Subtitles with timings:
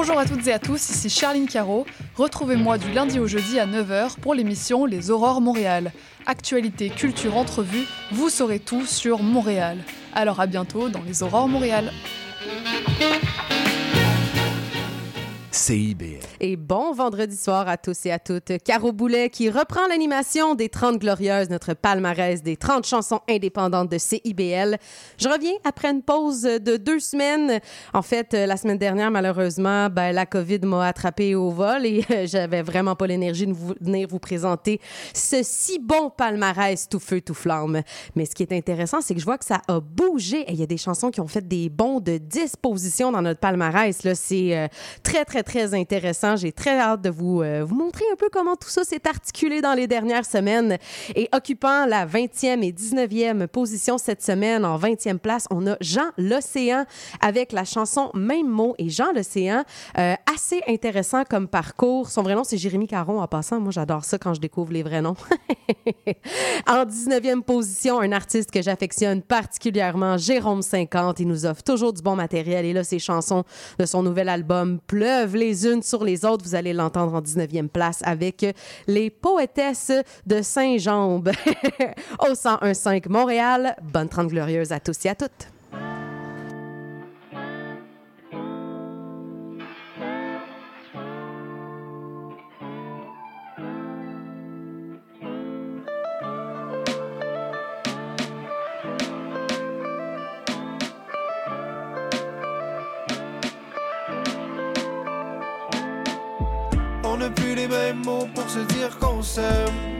[0.00, 1.84] Bonjour à toutes et à tous, ici Charline Caro.
[2.14, 5.90] Retrouvez-moi du lundi au jeudi à 9h pour l'émission Les Aurores Montréal.
[6.24, 9.78] Actualité, culture, entrevue, vous saurez tout sur Montréal.
[10.14, 11.90] Alors à bientôt dans Les Aurores Montréal.
[15.58, 16.20] CIBL.
[16.40, 18.52] Et bon vendredi soir à tous et à toutes.
[18.64, 23.98] Caro Boulet qui reprend l'animation des 30 Glorieuses, notre palmarès des 30 chansons indépendantes de
[23.98, 24.78] CIBL.
[25.18, 27.60] Je reviens après une pause de deux semaines.
[27.92, 32.62] En fait, la semaine dernière, malheureusement, ben, la COVID m'a attrapé au vol et j'avais
[32.62, 34.80] vraiment pas l'énergie de venir vous présenter
[35.12, 37.82] ce si bon palmarès tout feu, tout flamme.
[38.14, 40.44] Mais ce qui est intéressant, c'est que je vois que ça a bougé.
[40.48, 44.04] Il y a des chansons qui ont fait des bons de disposition dans notre palmarès.
[44.04, 44.68] Là, c'est euh,
[45.02, 46.36] très, très, très intéressant.
[46.36, 49.62] J'ai très hâte de vous, euh, vous montrer un peu comment tout ça s'est articulé
[49.62, 50.76] dans les dernières semaines.
[51.16, 56.10] Et occupant la 20e et 19e position cette semaine, en 20e place, on a Jean
[56.18, 56.84] L'Océan
[57.22, 58.74] avec la chanson Même mot.
[58.76, 59.64] Et Jean L'Océan,
[59.96, 62.10] euh, assez intéressant comme parcours.
[62.10, 63.58] Son vrai nom, c'est Jérémy Caron en passant.
[63.58, 65.16] Moi, j'adore ça quand je découvre les vrais noms.
[66.66, 71.20] en 19e position, un artiste que j'affectionne particulièrement, Jérôme 50.
[71.20, 72.66] Il nous offre toujours du bon matériel.
[72.66, 73.44] Et là, ses chansons
[73.78, 76.44] de son nouvel album pleuvent les unes sur les autres.
[76.44, 78.44] Vous allez l'entendre en 19e place avec
[78.86, 79.92] les poétesses
[80.26, 81.30] de Saint-Jambe
[82.20, 83.76] au 101.5 Montréal.
[83.82, 85.57] Bonne 30 glorieuse à tous et à toutes.
[107.36, 109.98] Plus les mêmes mots pour se dire qu'on s'aime.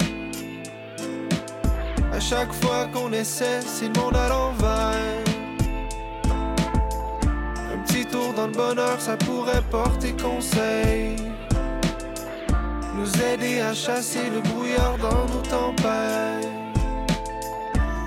[2.12, 5.24] À chaque fois qu'on essaie, c'est le monde à l'envers.
[7.72, 11.16] Un petit tour dans le bonheur, ça pourrait porter conseil.
[12.96, 16.48] Nous aider à chasser le brouillard dans nos tempêtes.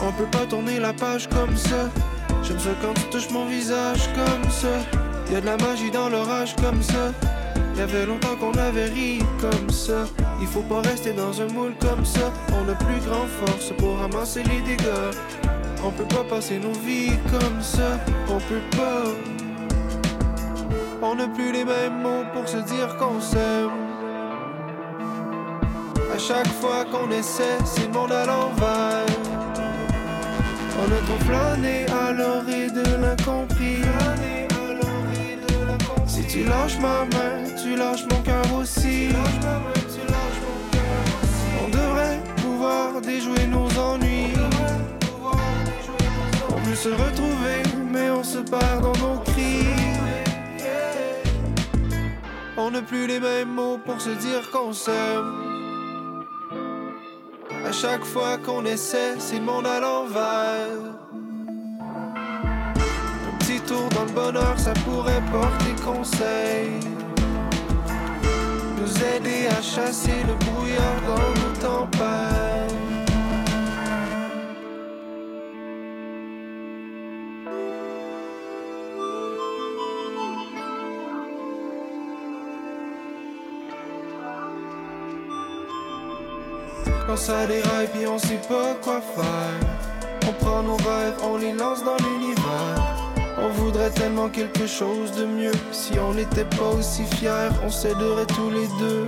[0.01, 1.89] On peut pas tourner la page comme ça.
[2.43, 4.79] J'aime ça quand tu touches mon visage comme ça.
[5.31, 7.13] Y a de la magie dans l'orage comme ça.
[7.81, 10.05] Y avait longtemps qu'on avait ri comme ça.
[10.39, 12.31] Il faut pas rester dans un moule comme ça.
[12.53, 15.09] On a plus grand force pour ramasser les dégâts.
[15.83, 17.97] On peut pas passer nos vies comme ça.
[18.29, 19.05] On peut pas.
[21.01, 23.71] On n'a plus les mêmes mots pour se dire qu'on s'aime.
[26.13, 29.07] À chaque fois qu'on essaie, c'est le monde à l'envers.
[30.77, 33.81] On a trop flâné à l'orée de l'incompris.
[36.31, 39.09] Tu lâches ma main, tu lâches mon cœur aussi.
[41.61, 44.31] On devrait pouvoir déjouer nos ennuis.
[46.49, 49.67] On veut se retrouver, mais on se perd dans nos cris.
[52.55, 56.23] On n'a plus les mêmes mots pour se dire qu'on s'aime.
[57.65, 60.90] À chaque fois qu'on essaie, c'est le monde à l'envers.
[63.71, 66.71] Dans le bonheur, ça pourrait porter conseil.
[68.77, 72.01] Nous aider à chasser le brouillard dans nos tempêtes.
[87.07, 91.53] Quand ça déraille puis on sait pas quoi faire On prend nos rêves, on les
[91.53, 92.80] lance dans l'univers
[93.43, 95.51] On voudrait tellement quelque chose de mieux.
[95.71, 99.07] Si on n'était pas aussi fiers, on s'aiderait tous les deux.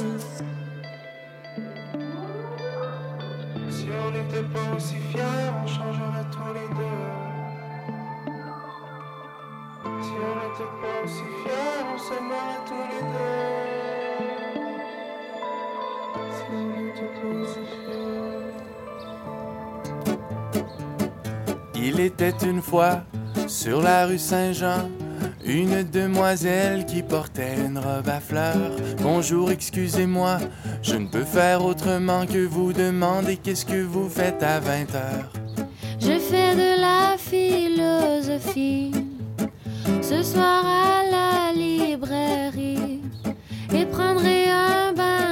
[3.69, 7.13] Si on n'était pas aussi fiers, on changerait tous les deux.
[10.01, 13.53] Si on n'était pas aussi fiers, on s'aimerait tous les deux.
[16.31, 18.13] Si on aussi fiers.
[21.75, 23.03] Il était une fois
[23.47, 24.89] sur la rue Saint-Jean
[25.45, 28.71] une demoiselle qui portait une robe à fleurs.
[29.01, 30.37] Bonjour, excusez-moi,
[30.81, 35.33] je ne peux faire autrement que vous demander qu'est-ce que vous faites à 20 heures.
[35.99, 38.91] Je fais de la philosophie
[40.01, 43.01] ce soir à la librairie
[43.73, 45.22] et prendrai un bain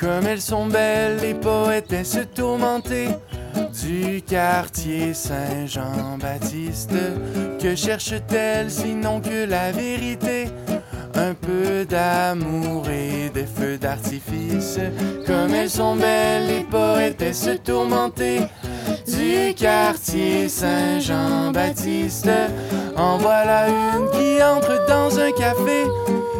[0.00, 3.08] Comme elles sont belles, les poétesses tourmentées
[3.82, 6.92] du quartier Saint-Jean-Baptiste.
[7.60, 10.46] Que cherche-t-elle sinon que la vérité?
[11.16, 14.78] Un peu d'amour et des feux d'artifice.
[15.26, 18.42] Comme elles sont belles, les poétesses tourmentées
[19.08, 22.30] du quartier Saint-Jean-Baptiste.
[22.96, 25.86] En voilà une qui entre dans un café.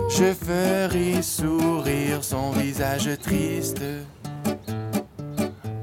[0.08, 3.82] Je ferai sourire son visage triste.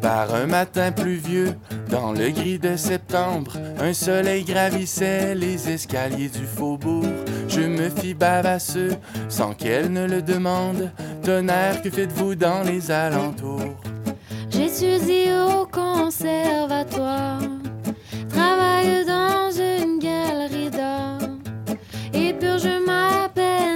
[0.01, 1.55] Par un matin pluvieux,
[1.89, 7.05] dans le gris de septembre, un soleil gravissait les escaliers du faubourg.
[7.47, 8.95] Je me fis bavasseux,
[9.29, 10.91] sans qu'elle ne le demande.
[11.23, 13.75] Tonnerre, que faites-vous dans les alentours?
[14.49, 17.41] J'étudie au conservatoire,
[18.29, 21.19] travaille dans une galerie d'art
[22.13, 23.74] et purge ma peine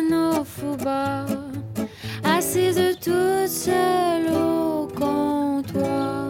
[0.64, 1.26] au foubar,
[2.24, 6.26] assise toute seule au comptoir.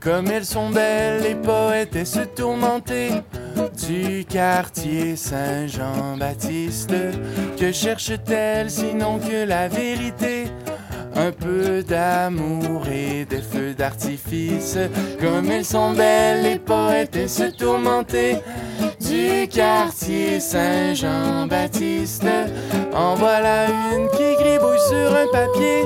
[0.00, 3.22] Comme elles sont belles, les poétesses tourmentées
[3.86, 6.94] du quartier Saint-Jean-Baptiste.
[7.58, 10.44] Que cherche-t-elle sinon que la vérité?
[11.16, 14.76] Un peu d'amour et des feux d'artifice.
[15.20, 18.38] Comme elles sont belles, les poétesses tourmentées
[19.00, 22.26] du quartier Saint-Jean-Baptiste.
[22.94, 25.82] En voilà une qui gribouille sur un papier.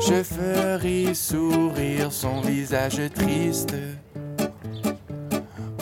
[0.00, 3.74] Je ferai sourire son visage triste.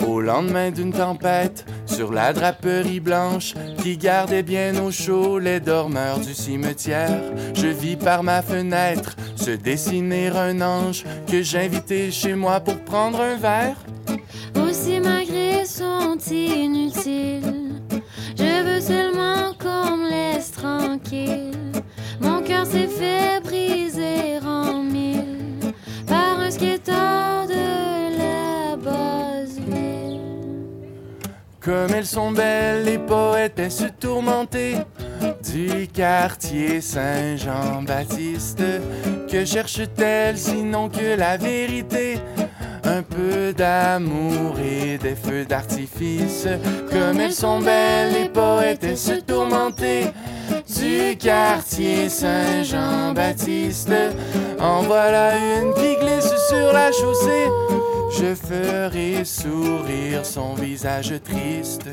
[0.07, 6.19] Au lendemain d'une tempête, sur la draperie blanche qui gardait bien au chaud les dormeurs
[6.19, 7.21] du cimetière,
[7.53, 13.19] je vis par ma fenêtre se dessiner un ange que j'invitais chez moi pour prendre
[13.21, 13.77] un verre.
[15.77, 17.83] Sont inutiles.
[18.35, 21.51] Je veux seulement qu'on me laisse tranquille.
[22.19, 25.59] Mon cœur s'est fait briser en mille
[26.07, 30.21] par un skateur de la basse ville.
[31.59, 34.77] Comme elles sont belles, les poétesses tourmentées
[35.53, 38.63] du quartier Saint-Jean-Baptiste.
[39.29, 42.17] Que cherche-t-elle sinon que la vérité?
[42.87, 46.47] Un peu d'amour et des feux d'artifice.
[46.89, 50.05] Comme elles sont belles, les poétesses tourmentées
[50.79, 53.91] du quartier Saint-Jean-Baptiste.
[54.57, 57.47] En voilà une qui glisse sur la chaussée.
[58.09, 61.89] Je ferai sourire son visage triste.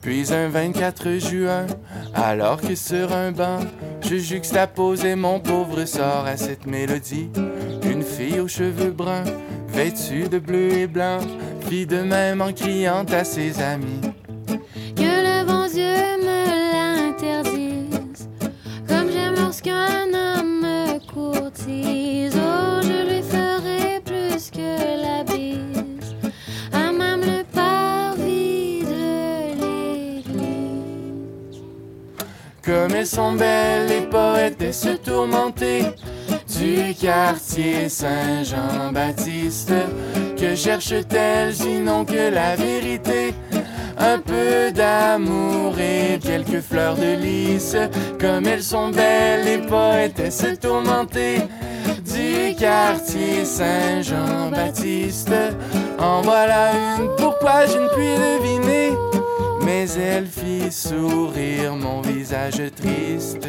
[0.00, 1.66] Puis un 24 juin,
[2.14, 3.60] alors que sur un banc,
[4.02, 7.28] je juxtaposais mon pauvre sort à cette mélodie.
[7.84, 9.24] Une fille aux cheveux bruns,
[9.68, 11.18] vêtue de bleu et blanc,
[11.68, 14.00] fit de même en criant à ses amis.
[14.96, 15.84] Que le bon Dieu
[16.24, 18.28] me l'interdise.
[18.88, 22.39] Comme j'aime lorsqu'un homme me courtise.
[32.70, 35.86] Comme elles sont belles, les poétesses tourmentées
[36.56, 39.72] du quartier Saint-Jean-Baptiste.
[40.38, 43.34] Que cherche-t-elle sinon que la vérité?
[43.98, 47.76] Un peu d'amour et quelques fleurs de lys.
[48.20, 51.40] Comme elles sont belles, les poétesses tourmentées
[52.04, 55.34] du quartier Saint-Jean-Baptiste.
[55.98, 58.92] En voilà une, pourquoi je ne puis deviner?
[59.64, 63.46] Mais elle fit sourire mon visage triste.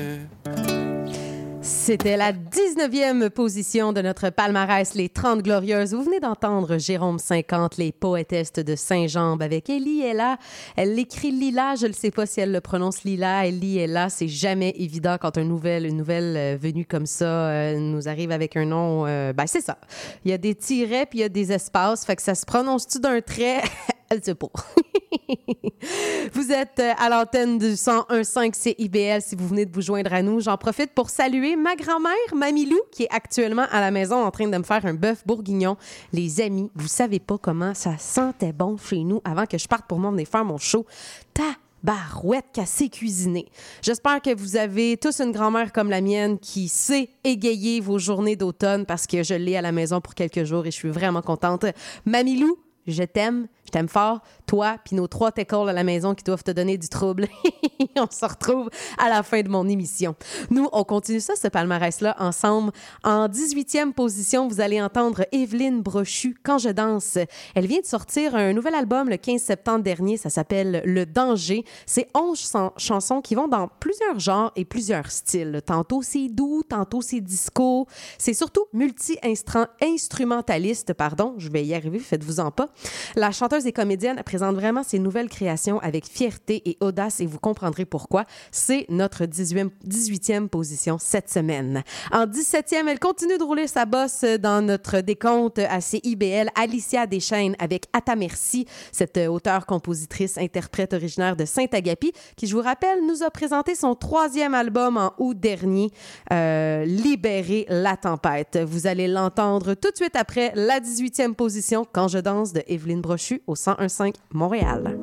[1.63, 5.94] C'était la 19e position de notre palmarès, les 30 Glorieuses.
[5.94, 10.38] Vous venez d'entendre Jérôme 50, les poétesses de Saint-Jean, avec Ellie là.
[10.76, 13.45] Elle l'écrit Lila, je ne sais pas si elle le prononce Lila.
[13.47, 14.09] Ellie là.
[14.09, 18.31] C'est jamais évident quand une nouvelle, une nouvelle euh, venue comme ça euh, nous arrive
[18.31, 19.06] avec un nom.
[19.06, 19.78] euh, ben, c'est ça.
[20.24, 22.06] Il y a des tirets puis il y a des espaces.
[22.06, 23.62] Fait que ça se prononce-tu d'un trait?
[24.11, 24.49] Elle sait pas.
[26.33, 30.21] vous êtes euh, à l'antenne du 101.5 CIBL si vous venez de vous joindre à
[30.21, 30.41] nous.
[30.41, 34.49] J'en profite pour saluer ma grand-mère, Mamilou, qui est actuellement à la maison en train
[34.49, 35.77] de me faire un bœuf bourguignon.
[36.11, 39.85] Les amis, vous savez pas comment ça sentait bon chez nous avant que je parte
[39.87, 40.85] pour m'emmener faire mon show.
[41.33, 43.47] Ta barouette sait cuisiner.
[43.81, 48.35] J'espère que vous avez tous une grand-mère comme la mienne qui sait égayer vos journées
[48.35, 51.21] d'automne parce que je l'ai à la maison pour quelques jours et je suis vraiment
[51.21, 51.65] contente.
[52.06, 54.19] Mamilou, je t'aime, je t'aime fort.
[54.47, 57.30] Toi, puis nos trois tackles à la maison qui doivent te donner du trouble.
[57.95, 60.13] on se retrouve à la fin de mon émission.
[60.49, 62.73] Nous, on continue ça, ce palmarès-là, ensemble.
[63.06, 67.18] En 18e position, vous allez entendre Evelyne Brochu, Quand je danse.
[67.56, 70.18] Elle vient de sortir un nouvel album le 15 septembre dernier.
[70.18, 71.63] Ça s'appelle Le Danger.
[71.85, 75.61] C'est 11 chan- chansons qui vont dans plusieurs genres et plusieurs styles.
[75.66, 77.87] Tantôt c'est doux, tantôt c'est disco.
[78.18, 81.35] C'est surtout multi-instrumentaliste, pardon.
[81.37, 82.68] Je vais y arriver, faites-vous en pas.
[83.16, 87.39] La chanteuse et comédienne présente vraiment ses nouvelles créations avec fierté et audace et vous
[87.39, 88.25] comprendrez pourquoi.
[88.51, 91.83] C'est notre 18e, position cette semaine.
[92.11, 97.56] En 17e, elle continue de rouler sa bosse dans notre décompte à CIBL, Alicia Deschaines
[97.59, 103.06] avec À ta merci, cette auteure, compositrice, interprète originaire de Saint-Agapi, qui, je vous rappelle,
[103.06, 105.91] nous a présenté son troisième album en août dernier,
[106.31, 108.59] euh, Libérer la tempête.
[108.65, 113.01] Vous allez l'entendre tout de suite après la 18e position, Quand je danse de Evelyne
[113.01, 114.98] Brochu au 1015 Montréal.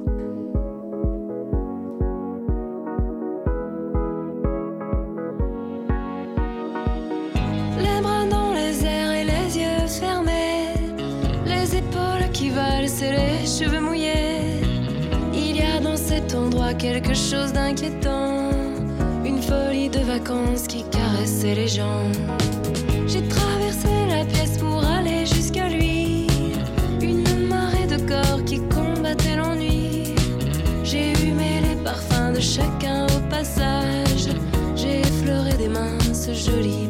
[7.78, 10.72] Les bras dans les airs et les yeux fermés,
[11.44, 14.62] les épaules qui valent et les cheveux mouillés.
[15.34, 18.50] Il y a dans cet endroit quelque chose d'inquiétant,
[19.26, 22.10] une folie de vacances qui caressait les gens.
[23.06, 23.22] J'ai
[32.40, 34.28] chacun au passage,
[34.76, 36.88] j'ai effleuré des mains ce joli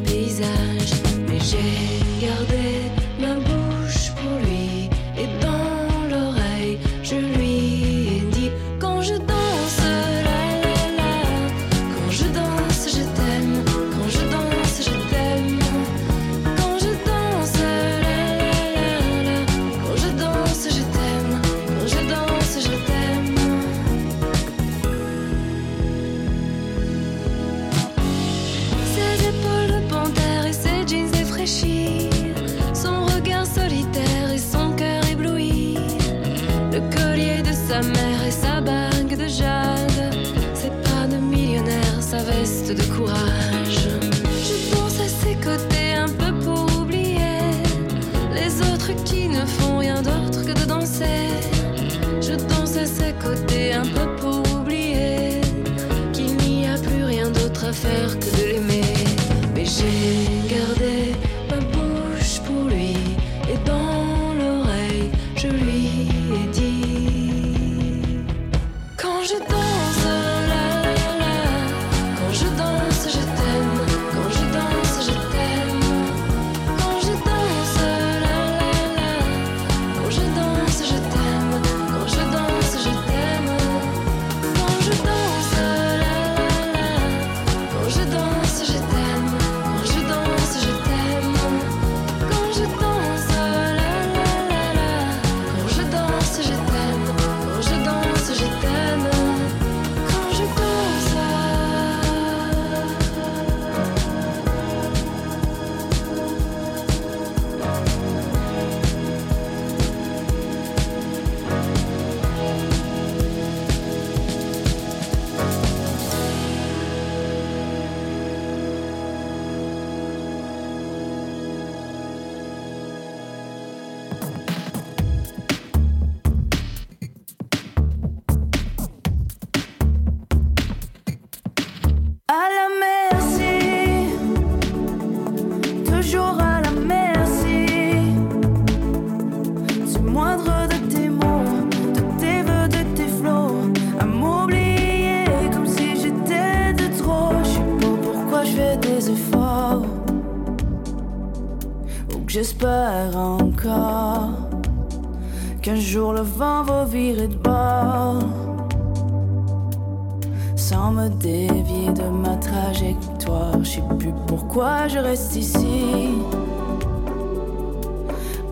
[164.89, 166.09] je reste ici.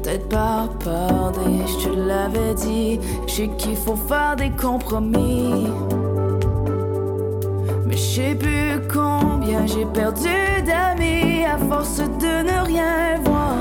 [0.03, 3.01] Peut-être par des, je te l'avais dit.
[3.27, 5.67] Je sais qu'il faut faire des compromis.
[7.87, 10.29] Mais je sais plus combien j'ai perdu
[10.65, 13.57] d'amis à force de ne rien voir.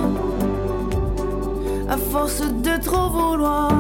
[1.89, 3.74] À force de trop vouloir.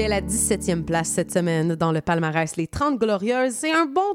[0.00, 4.09] Occupait la 17e place cette semaine dans le palmarès Les 30 Glorieuses, c'est un bond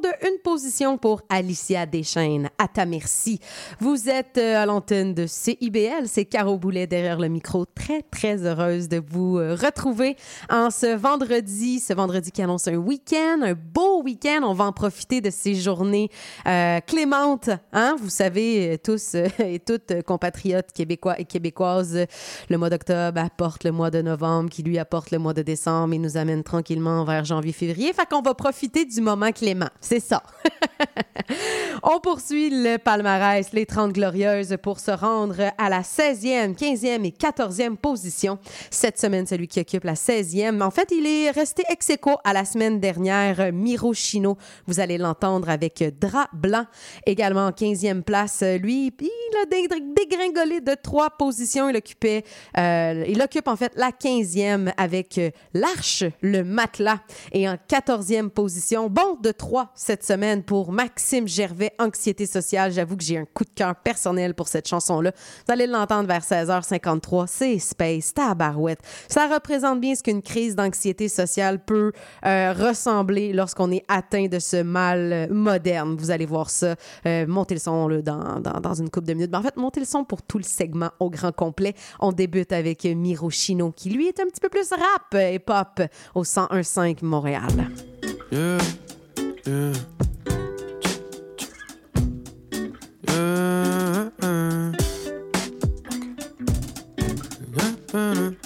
[1.01, 2.49] pour Alicia Deschaines.
[2.57, 3.39] À ta merci.
[3.79, 7.65] Vous êtes euh, à l'antenne de CIBL, c'est Caro Boulet derrière le micro.
[7.65, 10.15] Très, très heureuse de vous euh, retrouver
[10.49, 14.41] en ce vendredi, ce vendredi qui annonce un week-end, un beau week-end.
[14.43, 16.09] On va en profiter de ces journées
[16.47, 17.97] euh, clémentes, hein?
[17.99, 22.05] Vous savez, euh, tous et toutes compatriotes québécois et québécoises,
[22.49, 25.93] le mois d'octobre apporte le mois de novembre qui lui apporte le mois de décembre
[25.93, 27.91] et nous amène tranquillement vers janvier-février.
[27.91, 29.69] Fait qu'on va profiter du moment clément.
[29.81, 30.23] C'est ça.
[31.83, 37.11] On poursuit le palmarès, les 30 glorieuses, pour se rendre à la 16e, 15e et
[37.11, 38.39] 14e position.
[38.69, 40.61] Cette semaine, celui qui occupe la 16e.
[40.61, 44.37] En fait, il est resté ex aequo à la semaine dernière, Miro Chino.
[44.67, 46.65] Vous allez l'entendre avec Drap Blanc.
[47.05, 51.69] Également en 15e place, lui, il a dé- dégringolé de trois positions.
[51.69, 52.23] Il occupait,
[52.57, 56.99] euh, il occupe en fait la 15e avec euh, L'Arche, le matelas.
[57.31, 62.71] Et en 14e position, bon de trois cette semaine pour Maxime Gervais, Anxiété sociale.
[62.71, 65.11] J'avoue que j'ai un coup de cœur personnel pour cette chanson-là.
[65.47, 67.25] Vous allez l'entendre vers 16h53.
[67.27, 68.79] C'est Space, tabarouette.
[69.07, 71.91] Ça représente bien ce qu'une crise d'anxiété sociale peut
[72.25, 75.95] euh, ressembler lorsqu'on est atteint de ce mal euh, moderne.
[75.97, 76.75] Vous allez voir ça.
[77.05, 79.31] Euh, montez le son là, dans, une couple de minutes.
[79.31, 81.73] Mais en fait, montez le son pour tout le segment au grand complet.
[81.99, 85.81] On débute avec Miro Chino, qui lui est un petit peu plus rap et pop
[86.13, 87.69] au 101.5 Montréal.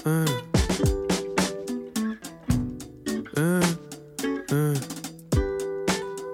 [0.06, 0.26] Uh.
[3.38, 3.60] Yeah,
[4.52, 4.74] uh.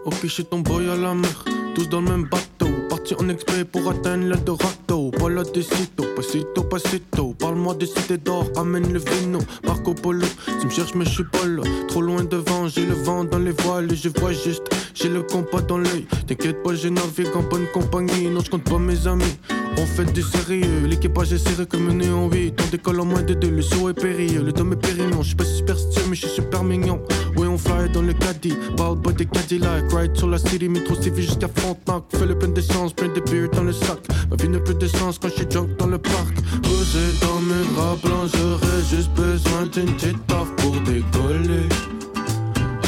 [0.05, 2.67] Ok, je ton boy à la mer, tous dans le même bateau.
[2.89, 5.11] Parti en exprès pour atteindre l'Eldorado.
[5.17, 7.33] Voilà des citos, pasito, pasito.
[7.39, 9.39] Parle-moi des cités d'or, amène le vino.
[9.63, 10.27] Marco Polo,
[10.59, 11.63] tu me cherches, mais je suis pas là.
[11.87, 14.63] Trop loin devant, j'ai le vent dans les voiles et je vois juste.
[14.93, 16.05] J'ai le compas dans l'œil.
[16.27, 18.27] T'inquiète pas, je navigue en bonne compagnie.
[18.27, 19.37] Non, je compte pas mes amis.
[19.77, 23.21] On fait du sérieux, l'équipage est serré comme un néon 8 On décolle en moins
[23.21, 24.41] de deux, le saut est périlleux.
[24.41, 27.01] Le dôme est périllon, je suis pas superstitieux mais je suis super mignon.
[27.35, 30.95] Ouais on fly dans le caddie, bald boy des Cadillac Ride sur la city, métro
[30.95, 32.03] CV jusqu'à Frontenac.
[32.09, 33.99] Fais le plein d'essence, plein de beer dans le sac.
[34.29, 36.35] Ma vie n'a plus de sens quand je suis drunk dans le parc.
[36.63, 41.67] Posé dans mes draps blancs, j'aurais juste besoin d'une petite taf pour décoller.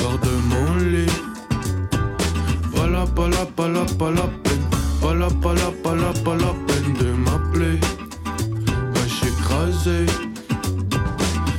[0.03, 1.11] Hors de mon lit.
[2.73, 4.29] Pas la, pas la, pas la, pas la
[6.93, 7.79] de m'appeler
[9.07, 10.05] suis écrasé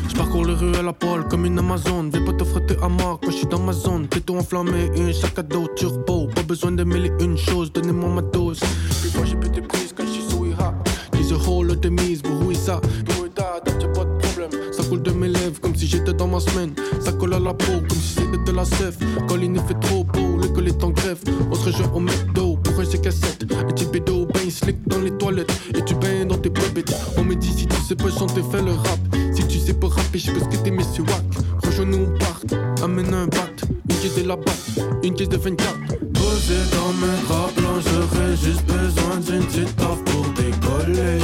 [0.08, 2.10] je parcours les rues à la poêle comme une Amazon.
[2.12, 4.08] Viens pas te frotter à moi quand je suis dans ma zone.
[4.08, 6.26] Tout enflammé, un sac à dos turbo.
[6.34, 8.58] Pas besoin de mêler une chose, donnez-moi ma dose.
[9.00, 10.74] Puis moi j'ai plus de prise quand je suis sous IRA.
[11.12, 12.80] Dis a whole de mise, oui ça.
[13.94, 14.50] Pas de problème.
[14.72, 16.72] Ça coule de mes lèvres comme si j'étais dans ma semaine.
[17.00, 18.96] Ça colle à la peau comme si c'était de la sève.
[19.28, 21.18] Quand il fait trop beau, l'école est en grève.
[21.50, 25.50] On se rejoint au McDo Et tu bédo, ben slick dans les toilettes.
[25.74, 26.94] Et tu baignes dans tes bobettes.
[27.16, 29.00] On me dit si tu sais pas chanter, fais le rap.
[29.34, 31.24] Si tu sais pas rapper, je pense que t'es Messi Wack.
[31.64, 32.40] Rejoins-nous, on part.
[32.84, 33.50] Amène un bat,
[33.90, 35.74] une caisse de la batte, une caisse de 24.
[36.12, 41.18] Posé dans mes draps blancs, j'aurais juste besoin d'une petite taf pour décoller.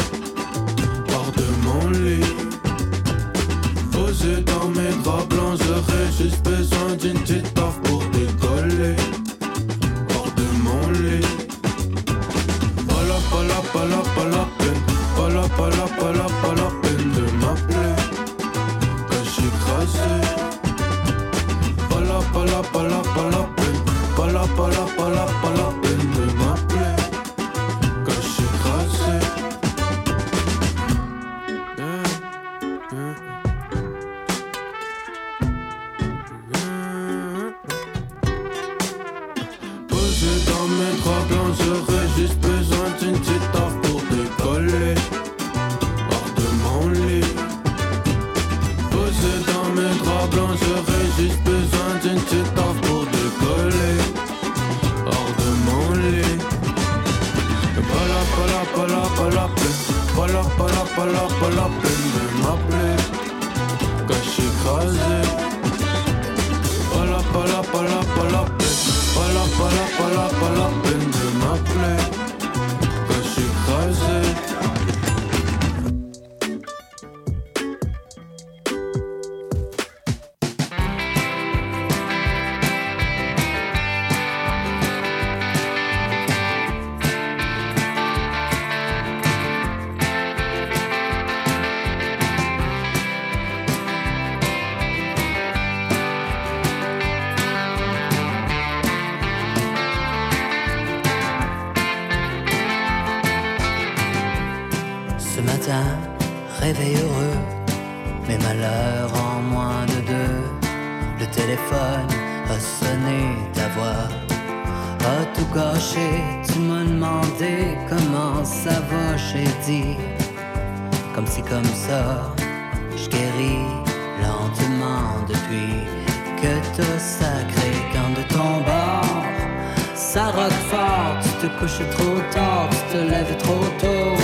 [131.59, 134.17] Couches trop tard, tu te lèves trop tôt.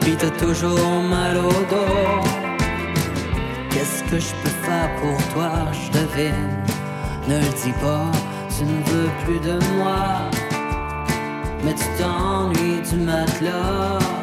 [0.00, 2.22] Puis t'as toujours mal au dos.
[3.70, 6.56] Qu'est-ce que je peux faire pour toi, je devine.
[7.28, 8.10] Ne le dis pas,
[8.56, 10.30] tu ne veux plus de moi.
[11.64, 14.15] Mais tu t'ennuies du matelas.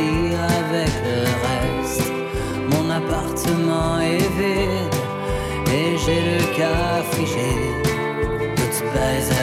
[0.00, 2.12] Avec le reste.
[2.72, 4.94] Mon appartement est vide
[5.72, 7.50] et j'ai le cas figé.
[8.56, 8.84] Toi tu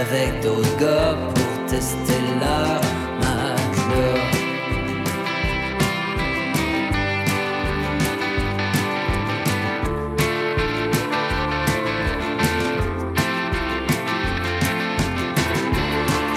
[0.02, 2.82] avec d'autres gars pour tester leur
[3.20, 4.36] matelas.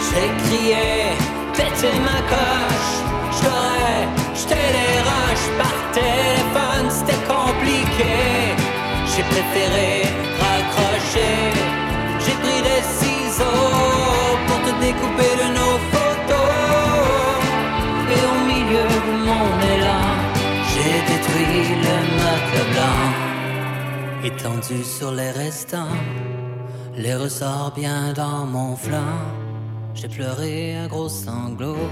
[0.07, 0.87] J'ai crié,
[1.55, 2.68] pété ma coche,
[7.99, 10.03] J'ai préféré
[10.41, 11.35] raccrocher,
[12.21, 16.55] j'ai pris des ciseaux pour te découper de nos photos.
[18.15, 20.07] Et au milieu de mon élan,
[20.71, 23.03] j'ai détruit le matelas blanc,
[24.25, 25.99] étendu sur les restants,
[26.95, 29.19] les ressorts bien dans mon flanc.
[29.95, 31.91] J'ai pleuré un gros sanglot.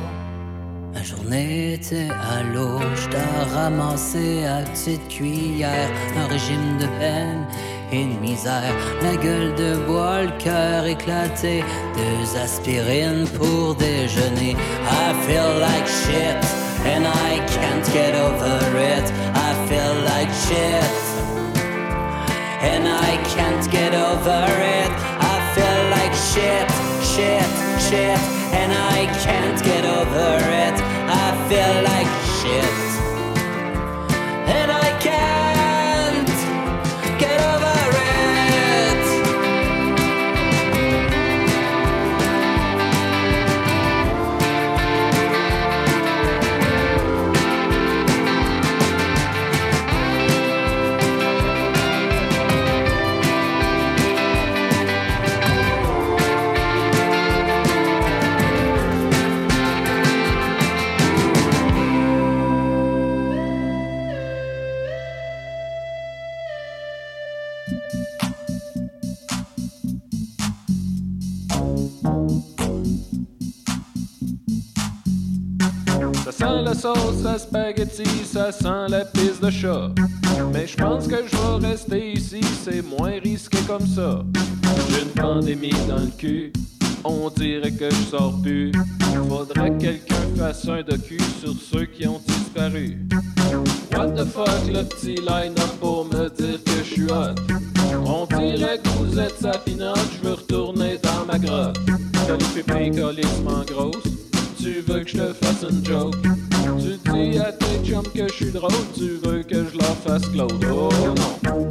[0.97, 2.81] Ma journée était à l'eau.
[2.95, 5.91] J't'ai ramassé à petite cuillère.
[6.17, 7.45] Un régime de peine
[7.93, 8.73] et de misère.
[9.03, 11.63] La gueule de bois, le cœur éclaté.
[11.95, 14.57] Deux aspirines pour déjeuner.
[14.89, 16.41] I feel like shit
[16.87, 19.07] and I can't get over it.
[19.35, 20.95] I feel like shit
[22.63, 24.47] and I can't get over
[24.81, 24.93] it.
[25.21, 26.67] I feel like shit,
[27.03, 30.33] shit, shit, and I can't get over
[30.65, 30.77] it.
[31.25, 32.86] I feel like shit,
[76.67, 79.89] la sauce à spaghetti, ça sent la pisse de chat.
[80.53, 84.25] Mais je pense que je vais rester ici, c'est moins risqué comme ça.
[84.91, 86.53] J'ai une pandémie dans le cul,
[87.05, 88.73] on dirait que je sors plus.
[89.29, 92.99] Faudrait que quelqu'un fasse un docu sur ceux qui ont disparu.
[93.97, 97.37] What the fuck, le petit line-up pour me dire que je suis hot.
[98.05, 101.79] On dirait que vous êtes sa je veux retourner dans ma grotte.
[102.13, 104.26] T'as les pépés colissement grosses,
[104.67, 106.17] tu veux que je te fasse une joke?
[106.23, 110.29] Tu dis à tes chums que je suis drôle, tu veux que je leur fasse
[110.29, 110.65] Claude.
[110.73, 111.69] Oh non.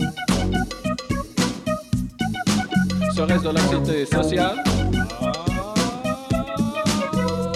[3.13, 4.63] Serait-ce de l'anxiété sociale?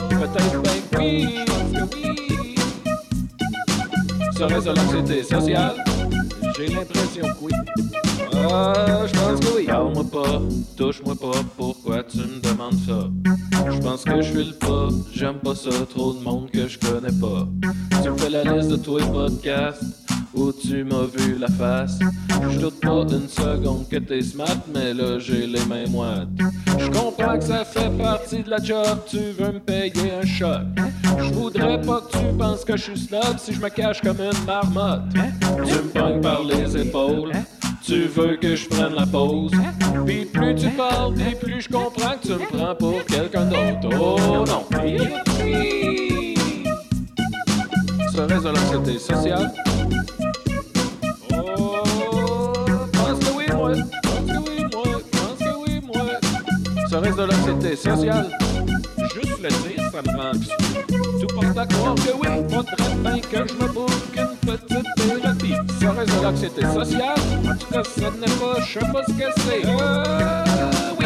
[0.09, 2.55] Peut-être ben que oui, que oui.
[4.37, 5.75] Serait-ce de l'anxiété sociale?
[6.57, 7.53] J'ai l'impression que oui.
[8.35, 9.65] Ah, je pense que oui.
[9.65, 10.41] Parle-moi pas,
[10.77, 13.09] touche-moi pas, pourquoi tu me demandes ça?
[13.71, 17.13] Je pense que je file pas, j'aime pas ça, trop de monde que je connais
[17.19, 17.47] pas.
[18.03, 19.83] Tu fais la liste de tous les podcasts
[20.33, 21.99] où tu m'as vu la face.
[22.49, 26.29] Je doute pas une seconde que t'es smart, mais là j'ai les mains moites.
[26.77, 30.61] Je comprends que ça fait partie de la job, tu veux me payer un choc.
[31.17, 34.17] Je voudrais pas que tu penses que je suis snob si je me cache comme
[34.19, 35.01] une marmotte.
[35.13, 37.31] Tu me pognes par les épaules.
[37.83, 39.51] Tu veux que je prenne la pause?
[40.05, 43.97] Puis plus tu parles, puis plus je comprends que tu me prends pour quelqu'un d'autre.
[43.99, 44.65] Oh non.
[48.11, 49.51] Serait-ce de l'anxiété sociale?
[51.33, 51.83] Oh,
[56.89, 58.29] Serait-ce de l'anxiété sociale?
[59.13, 60.31] Juste le dire, ça me rend.
[61.19, 61.27] Tout.
[61.35, 65.55] Porte à croire que oui, faudrait bien que je me boucle thérapie.
[65.79, 67.19] Serait-ce de l'anxiété sociale?
[67.71, 69.65] Cas, ça n'est pas, je sais pas ce que c'est.
[69.65, 70.43] Euh,
[70.99, 71.05] oui.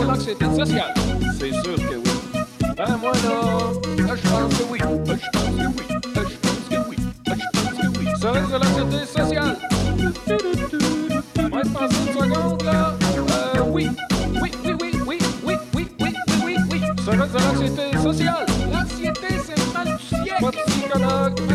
[0.00, 0.94] De l'anxiété sociale?
[1.38, 2.14] C'est sûr que oui.
[2.76, 3.38] Ben moi là,
[3.96, 4.78] ben, je pense que oui.
[4.80, 5.84] Ben, je pense que oui.
[6.14, 6.96] Ben, je pense que oui.
[7.26, 8.06] Je pense que oui.
[8.20, 9.56] De l'anxiété sociale?
[11.52, 12.94] Ouais, pensez une seconde là.
[13.56, 13.90] Euh, oui.
[14.40, 18.51] Oui, oui, oui, oui, oui, oui, oui, oui, oui, de l'anxiété sociale?
[20.42, 21.51] What's he gonna do?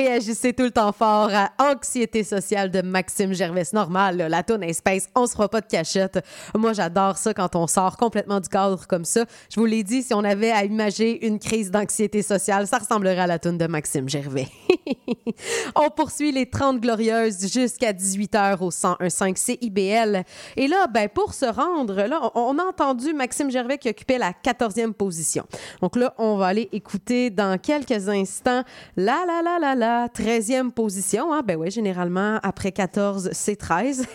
[0.00, 3.64] Réagissez tout le temps fort à Anxiété sociale de Maxime Gervais.
[3.72, 6.24] Normal, là, la tourne Space, on se fera pas de cachette.
[6.56, 9.24] Moi, j'adore ça quand on sort complètement du cadre comme ça.
[9.52, 13.20] Je vous l'ai dit, si on avait à imager une crise d'anxiété sociale, ça ressemblerait
[13.20, 14.48] à la tourne de Maxime Gervais.
[15.76, 20.24] on poursuit les 30 glorieuses jusqu'à 18h au 101.5 CIBL.
[20.56, 24.18] Et là, ben, pour se rendre, là, on, on a entendu Maxime Gervais qui occupait
[24.18, 25.44] la 14e position.
[25.82, 28.62] Donc là, on va aller écouter dans quelques instants
[28.96, 31.32] la la la la la 13e position.
[31.32, 31.42] Hein?
[31.44, 34.06] Ben oui, généralement, après 14, c'est 13.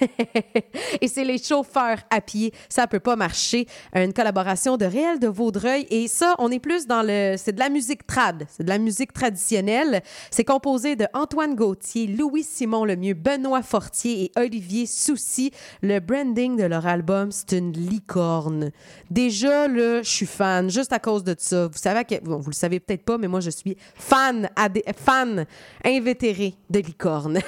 [1.01, 2.53] et c'est les chauffeurs à pied.
[2.69, 3.67] Ça peut pas marcher.
[3.93, 5.87] Une collaboration de Réel de Vaudreuil.
[5.89, 7.35] Et ça, on est plus dans le...
[7.37, 8.45] C'est de la musique trad.
[8.49, 10.01] C'est de la musique traditionnelle.
[10.31, 15.51] C'est composé de Antoine Gauthier, Louis-Simon Lemieux, Benoît Fortier et Olivier Soucy.
[15.81, 18.71] Le branding de leur album, c'est une licorne.
[19.09, 21.67] Déjà, là, je suis fan, juste à cause de ça.
[21.67, 22.23] Vous savez que...
[22.23, 25.45] Bon, vous le savez peut-être pas, mais moi, je suis fan, adé- fan
[25.83, 27.39] invétéré de licorne.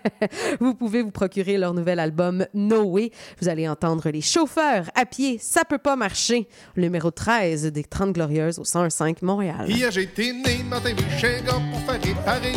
[0.60, 3.10] vous pouvez vous procurer leur nouvel album No Way.
[3.40, 6.48] Vous allez entendre les chauffeurs à pied, ça peut pas marcher.
[6.74, 9.66] Le numéro 13 des 30 Glorieuses au 105 Montréal.
[9.68, 12.52] Hier j'ai été né, matin gars pour faire réparer.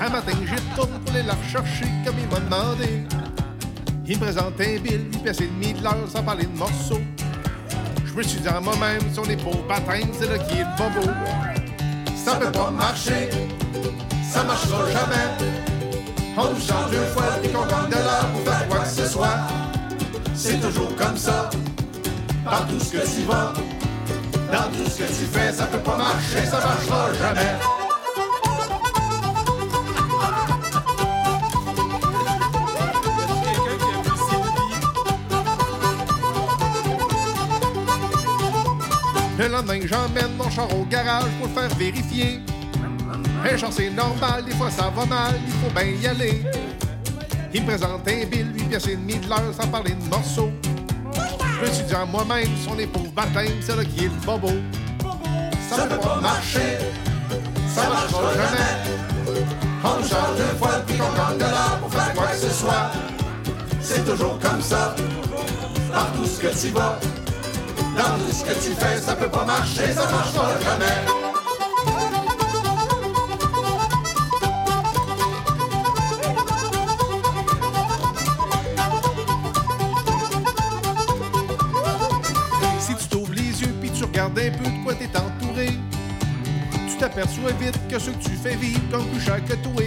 [0.00, 3.04] Un matin j'y retourne pour aller la rechercher comme il m'a demandé.
[4.06, 7.00] Il me présente un bill, 8 pièces et demi de l'heure sans parler de morceaux.
[8.06, 10.64] Je me suis dit à moi-même, si on est pour baptême, c'est là qui est
[10.64, 11.12] le bobo.
[12.16, 13.28] Ça peut pas marcher,
[14.30, 15.26] ça marchera jamais.
[16.36, 19.06] On nous change deux fois et qu'on gagne de l'heure pour faire quoi que ce
[19.06, 19.38] soit.
[20.34, 21.50] C'est toujours comme ça,
[22.44, 23.52] dans tout ce que tu vas.
[24.52, 27.58] Dans tout ce que tu fais, ça peut pas marcher, ça marchera jamais.
[39.38, 42.40] Le lendemain, j'emmène mon char au garage pour le faire vérifier.
[43.44, 46.42] Un char, c'est normal, des fois ça va mal, il faut bien y aller.
[47.54, 50.50] Il me présente un bill, 8 pièces et demi de l'heure sans parler de morceaux.
[51.14, 54.08] Je me suis dit à moi-même, si on est pour baptême, c'est là qui est
[54.24, 54.50] bobo.
[55.70, 56.78] Ça peut pas marcher,
[57.74, 58.98] ça marchera jamais.
[59.84, 62.90] On change deux fois puis qu'on gagne de l'heure pour faire quoi que ce soit.
[63.80, 64.94] C'est toujours comme ça,
[65.92, 66.98] partout ce que tu vas.
[67.96, 71.27] Dans tout ce que tu fais, ça peut pas marcher, ça marchera jamais.
[84.38, 85.68] Puis tu regardes un peu de quoi t'es entouré,
[86.88, 89.82] tu t'aperçois vite que ce que tu fais vivre comme plus cher que toi.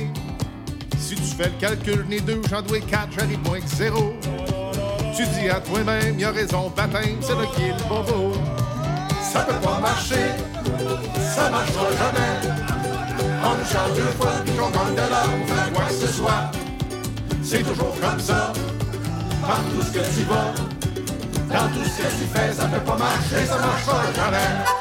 [0.98, 4.14] Si tu fais le calcul, né deux, j'en dois quatre, j'arrive moins que zéro.
[5.16, 8.34] Tu dis à toi-même, y a raison, baptême, c'est là qui est le bobo.
[9.32, 10.32] Ça peut pas marcher,
[11.36, 12.56] ça marchera jamais.
[13.44, 16.08] On nous change deux fois puis qu'on gagne de l'heure pour faire quoi que ce
[16.08, 16.52] soit.
[17.44, 18.54] C'est toujours comme ça,
[19.42, 20.81] partout ce que tu vas.
[21.52, 24.81] Dans tout ce que tu fais, ça peut pas marcher, ça marchera jamais.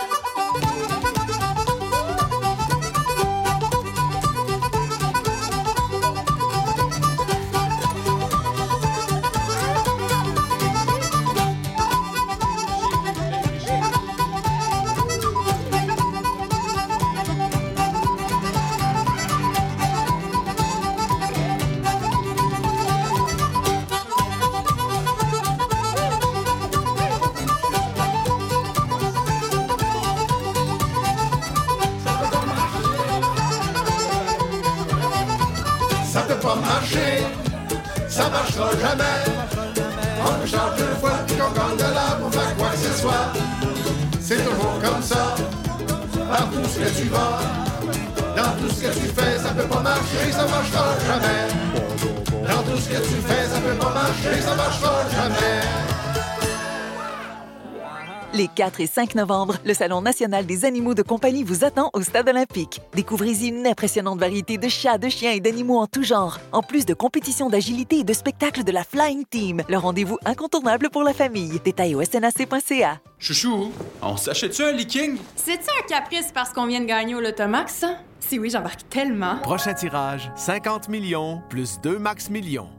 [58.40, 62.00] Les 4 et 5 novembre, le Salon national des animaux de compagnie vous attend au
[62.00, 62.80] Stade olympique.
[62.94, 66.86] Découvrez-y une impressionnante variété de chats, de chiens et d'animaux en tout genre, en plus
[66.86, 69.62] de compétitions d'agilité et de spectacles de la Flying Team.
[69.68, 71.60] Le rendez-vous incontournable pour la famille.
[71.62, 73.00] Détails au snac.ca.
[73.18, 75.18] Chouchou, on s'achète-tu un leaking?
[75.36, 77.98] C'est-tu un caprice parce qu'on vient de gagner au Lotomax, ça?
[78.20, 79.36] Si oui, j'embarque tellement.
[79.42, 82.70] Prochain tirage, 50 millions plus 2 max millions.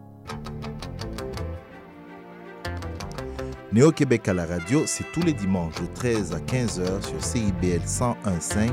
[3.74, 8.70] Néo-Québec à la radio, c'est tous les dimanches de 13 à 15h sur CIBL 101.5.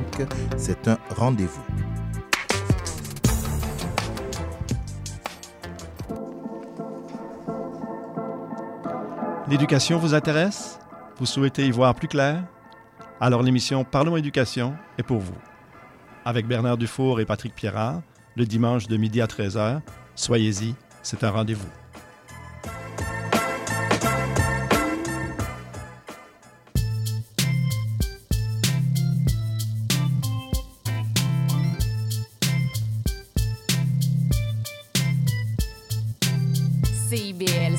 [0.56, 1.62] C'est un rendez-vous.
[9.48, 10.80] L'éducation vous intéresse?
[11.18, 12.42] Vous souhaitez y voir plus clair?
[13.20, 15.38] Alors l'émission Parlons éducation est pour vous.
[16.24, 18.02] Avec Bernard Dufour et Patrick Pierrard,
[18.34, 19.80] le dimanche de midi à 13h,
[20.16, 21.68] soyez-y, c'est un rendez-vous.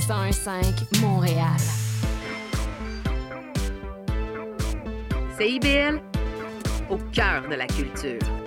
[0.09, 1.59] 101.5 Montréal.
[5.37, 6.01] CIBL,
[6.89, 8.38] au cœur de la culture.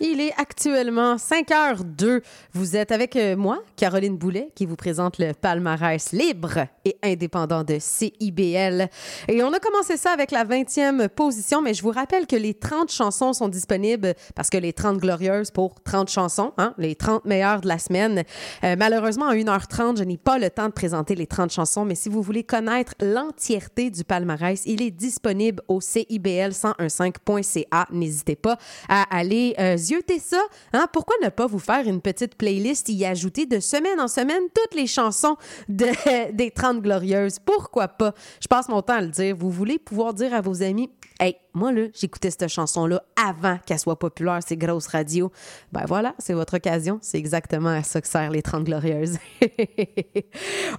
[0.00, 2.20] Il est actuellement 5h02.
[2.52, 7.64] Vous êtes avec euh, moi, Caroline Boulet, qui vous présente le palmarès libre et indépendant
[7.64, 8.88] de CIBL.
[9.26, 12.54] Et on a commencé ça avec la 20e position, mais je vous rappelle que les
[12.54, 17.24] 30 chansons sont disponibles parce que les 30 glorieuses pour 30 chansons, hein, les 30
[17.24, 18.22] meilleures de la semaine.
[18.62, 21.96] Euh, malheureusement, à 1h30, je n'ai pas le temps de présenter les 30 chansons, mais
[21.96, 27.86] si vous voulez connaître l'entièreté du palmarès, il est disponible au CIBL1015.ca.
[27.90, 28.58] N'hésitez pas
[28.88, 29.76] à aller euh,
[30.18, 30.40] ça.
[30.72, 30.86] Hein?
[30.92, 34.74] Pourquoi ne pas vous faire une petite playlist, y ajouter de semaine en semaine toutes
[34.78, 35.36] les chansons
[35.68, 37.38] de- des 30 glorieuses?
[37.38, 38.14] Pourquoi pas?
[38.40, 39.36] Je passe mon temps à le dire.
[39.36, 43.78] Vous voulez pouvoir dire à vos amis, Hey, moi, là, j'écoutais cette chanson-là avant qu'elle
[43.78, 45.30] soit populaire, ces grosses radios.
[45.72, 46.98] Ben voilà, c'est votre occasion.
[47.02, 49.18] C'est exactement à ça que servent les 30 glorieuses.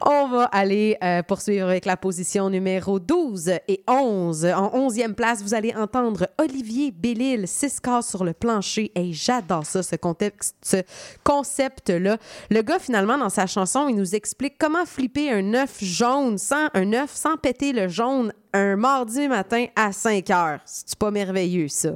[0.06, 4.46] On va aller euh, poursuivre avec la position numéro 12 et 11.
[4.46, 8.92] En 11e place, vous allez entendre Olivier Bellil, 6 quarts sur le plancher.
[8.96, 10.78] Et j'adore ça, ce, contexte, ce
[11.24, 12.18] concept-là.
[12.50, 16.70] Le gars, finalement, dans sa chanson, il nous explique comment flipper un œuf jaune sans
[16.74, 20.60] un œuf sans péter le jaune un mardi matin à 5 heures.
[20.72, 21.94] C'est pas merveilleux, ça.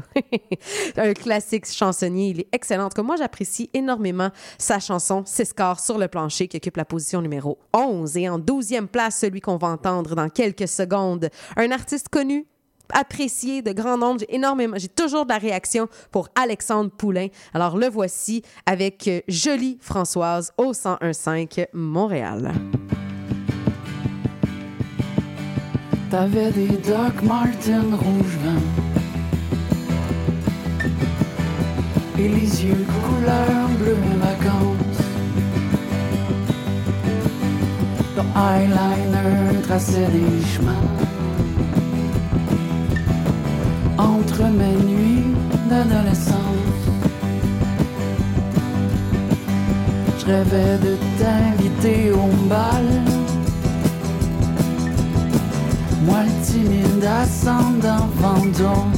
[0.98, 2.30] un classique chansonnier.
[2.30, 2.90] Il est excellent.
[2.98, 7.22] En moi, j'apprécie énormément sa chanson 6 quarts sur le plancher qui occupe la position
[7.22, 8.18] numéro 11.
[8.18, 11.30] Et en 12e place, celui qu'on va entendre dans quelques secondes.
[11.56, 12.48] Un artiste connu,
[12.92, 14.22] apprécié de grand nombre.
[14.22, 17.28] J'ai énormément, j'ai toujours de la réaction pour Alexandre Poulain.
[17.54, 22.54] Alors le voici avec euh, Jolie Françoise au 1015 Montréal.
[26.14, 28.38] T'avais des Doc Martin rouge
[32.20, 35.02] Et les yeux couleur bleu vacances
[38.16, 40.88] Ton eyeliner traçait des chemins.
[43.98, 45.34] Entre mes nuits
[45.68, 46.84] d'adolescence
[50.20, 53.13] Je rêvais de t'inviter au bal
[56.06, 58.92] moi timide ascendant fantôme.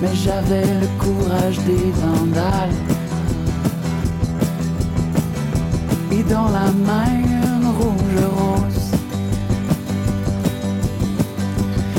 [0.00, 2.78] Mais j'avais le courage des vandales.
[6.12, 8.90] Et dans la main une rouge rose.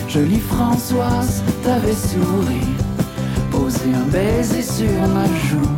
[0.08, 2.66] Jolie Françoise t'avais souri
[3.52, 5.78] Posé un baiser sur ma joue.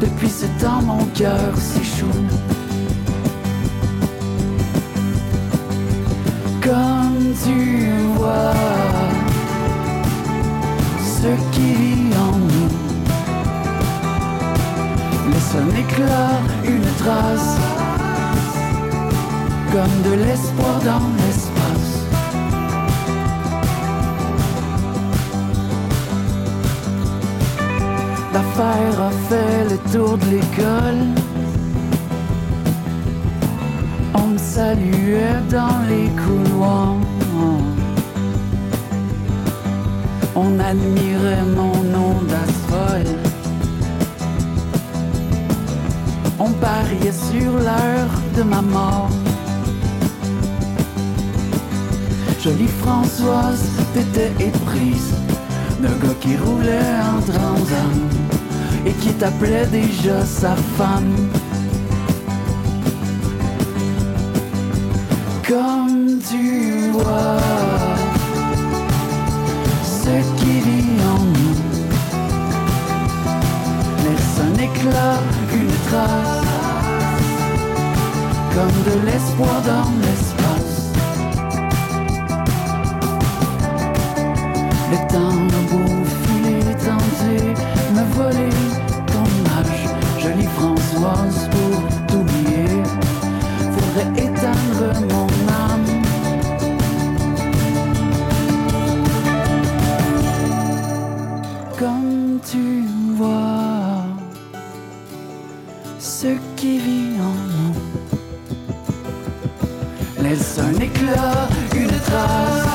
[0.00, 2.06] Depuis ce temps mon cœur s'échoue
[7.34, 8.52] tu vois
[11.00, 12.70] ce qui vit en nous.
[15.30, 17.56] Laisse un éclat, une trace,
[19.72, 21.90] comme de l'espoir dans l'espace.
[28.32, 31.04] L'affaire a fait le tour de l'école.
[34.14, 37.07] On me saluait dans les couloirs.
[40.40, 43.08] On admirait mon nom d'asphalte.
[46.38, 49.10] On pariait sur l'heure de ma mort.
[52.40, 55.12] Jolie Françoise, t'étais éprise.
[55.82, 57.96] d'un gars qui roulait en transam
[58.86, 61.14] et qui t'appelait déjà sa femme.
[74.88, 75.18] Éclat,
[75.54, 76.46] une trace,
[78.54, 80.92] comme de l'espoir dans l'espace.
[84.90, 85.57] Le temps
[110.38, 112.68] laisse un éclat, une trace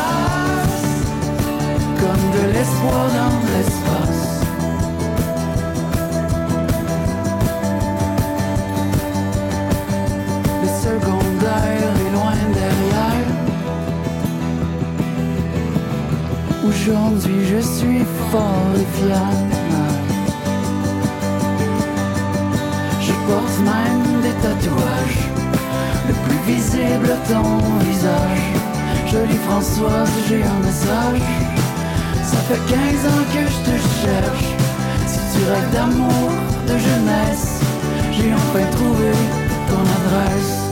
[2.00, 4.26] comme de l'espoir dans l'espace.
[10.62, 13.30] Le secondaire est loin derrière.
[16.68, 19.32] Aujourd'hui, je suis fort et fier.
[23.02, 25.33] Je porte même des tatouages.
[26.46, 28.44] Visible, ton visage.
[29.10, 31.22] Jolie Françoise, j'ai un message.
[32.22, 34.46] Ça fait 15 ans que je te cherche.
[35.08, 36.32] Si tu rêves d'amour,
[36.68, 37.62] de jeunesse,
[38.12, 39.12] j'ai enfin trouvé
[39.70, 40.63] ton adresse.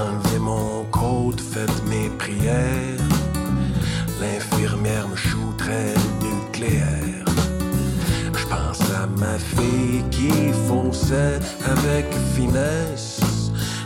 [0.00, 3.08] Enlevé mon côte, fait mes prières.
[4.20, 7.24] L'infirmière me shooterait nucléaire.
[8.36, 13.20] Je pense à ma fille qui fonçait avec finesse,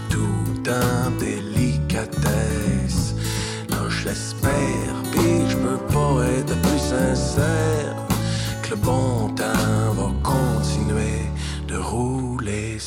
[0.09, 3.15] tout en délicatesse.
[3.71, 7.95] Non, je l'espère, pis je peux pas être plus sincère
[8.63, 11.21] que le bon temps va continuer
[11.69, 12.79] de rouler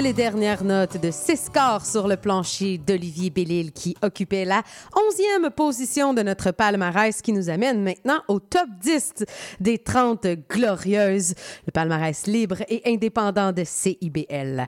[0.00, 4.62] les dernières notes de 6 scores sur le plancher d'Olivier Bellil qui occupait la
[5.10, 9.24] 11e position de notre palmarès qui nous amène maintenant au top 10
[9.58, 11.34] des 30 glorieuses,
[11.66, 14.66] le palmarès libre et indépendant de CIBL.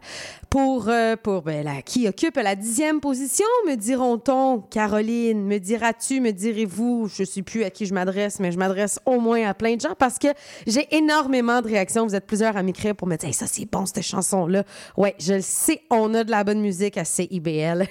[0.51, 6.33] Pour, euh, pour ben, qui occupe la 10e position, me diront-on, Caroline, me diras-tu, me
[6.33, 9.77] direz-vous, je sais plus à qui je m'adresse, mais je m'adresse au moins à plein
[9.77, 10.29] de gens parce que
[10.67, 12.07] j'ai énormément de réactions.
[12.07, 14.65] Vous êtes plusieurs à m'écrire pour me dire, ça c'est bon cette chanson-là.
[14.97, 17.87] Ouais, je le sais, on a de la bonne musique à CIBL.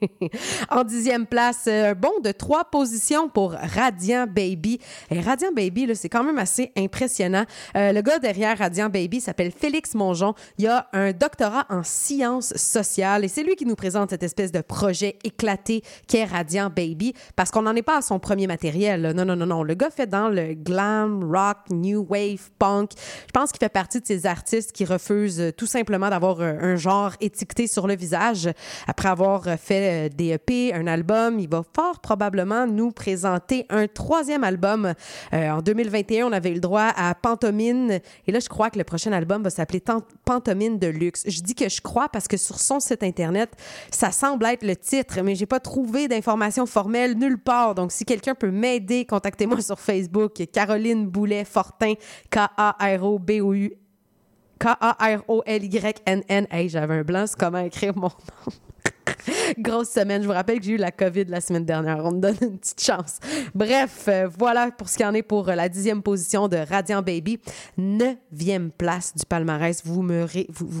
[0.70, 4.78] en dixième place, euh, un bond de trois positions pour Radiant Baby.
[5.10, 7.44] Et Radiant Baby, là, c'est quand même assez impressionnant.
[7.76, 10.34] Euh, le gars derrière Radiant Baby s'appelle Félix Mongeon.
[10.58, 14.52] Il a un doctorat en sciences sociales et c'est lui qui nous présente cette espèce
[14.52, 19.12] de projet éclaté qu'est Radiant Baby parce qu'on n'en est pas à son premier matériel.
[19.14, 19.62] Non, non, non, non.
[19.62, 22.92] Le gars fait dans le glam, rock, new wave, punk.
[23.26, 26.56] Je pense qu'il fait partie de ces artistes qui refusent euh, tout simplement d'avoir euh,
[26.60, 28.50] un genre étiqueté sur le visage.
[28.86, 33.66] Après avoir euh, fait euh, des EP, un album, il va fort probablement nous présenter
[33.68, 34.94] un troisième album.
[35.32, 37.98] Euh, en 2021, on avait eu le droit à Pantomime.
[38.26, 39.82] Et là, je crois que le prochain album va s'appeler
[40.24, 41.24] Pantomime de luxe.
[41.26, 43.50] Je dis que je crois parce que sur son site Internet,
[43.90, 47.74] ça semble être le titre, mais j'ai pas trouvé d'informations formelles nulle part.
[47.74, 50.42] Donc, si quelqu'un peut m'aider, contactez-moi sur Facebook.
[50.52, 51.94] Caroline Boulet Fortin,
[52.30, 53.72] K-A-R-O-B-O-U.
[54.60, 56.46] K-A-R-O-L-Y-N-N.
[56.50, 58.02] Hey, j'avais un blanc, c'est comment écrire mon
[58.46, 58.52] nom?
[59.58, 60.22] Grosse semaine.
[60.22, 62.04] Je vous rappelle que j'ai eu la COVID la semaine dernière.
[62.04, 63.18] On me donne une petite chance.
[63.54, 67.02] Bref, euh, voilà pour ce qui en est pour euh, la dixième position de Radiant
[67.02, 67.38] Baby.
[67.76, 69.82] Neuvième place du palmarès.
[69.84, 70.26] Vous, me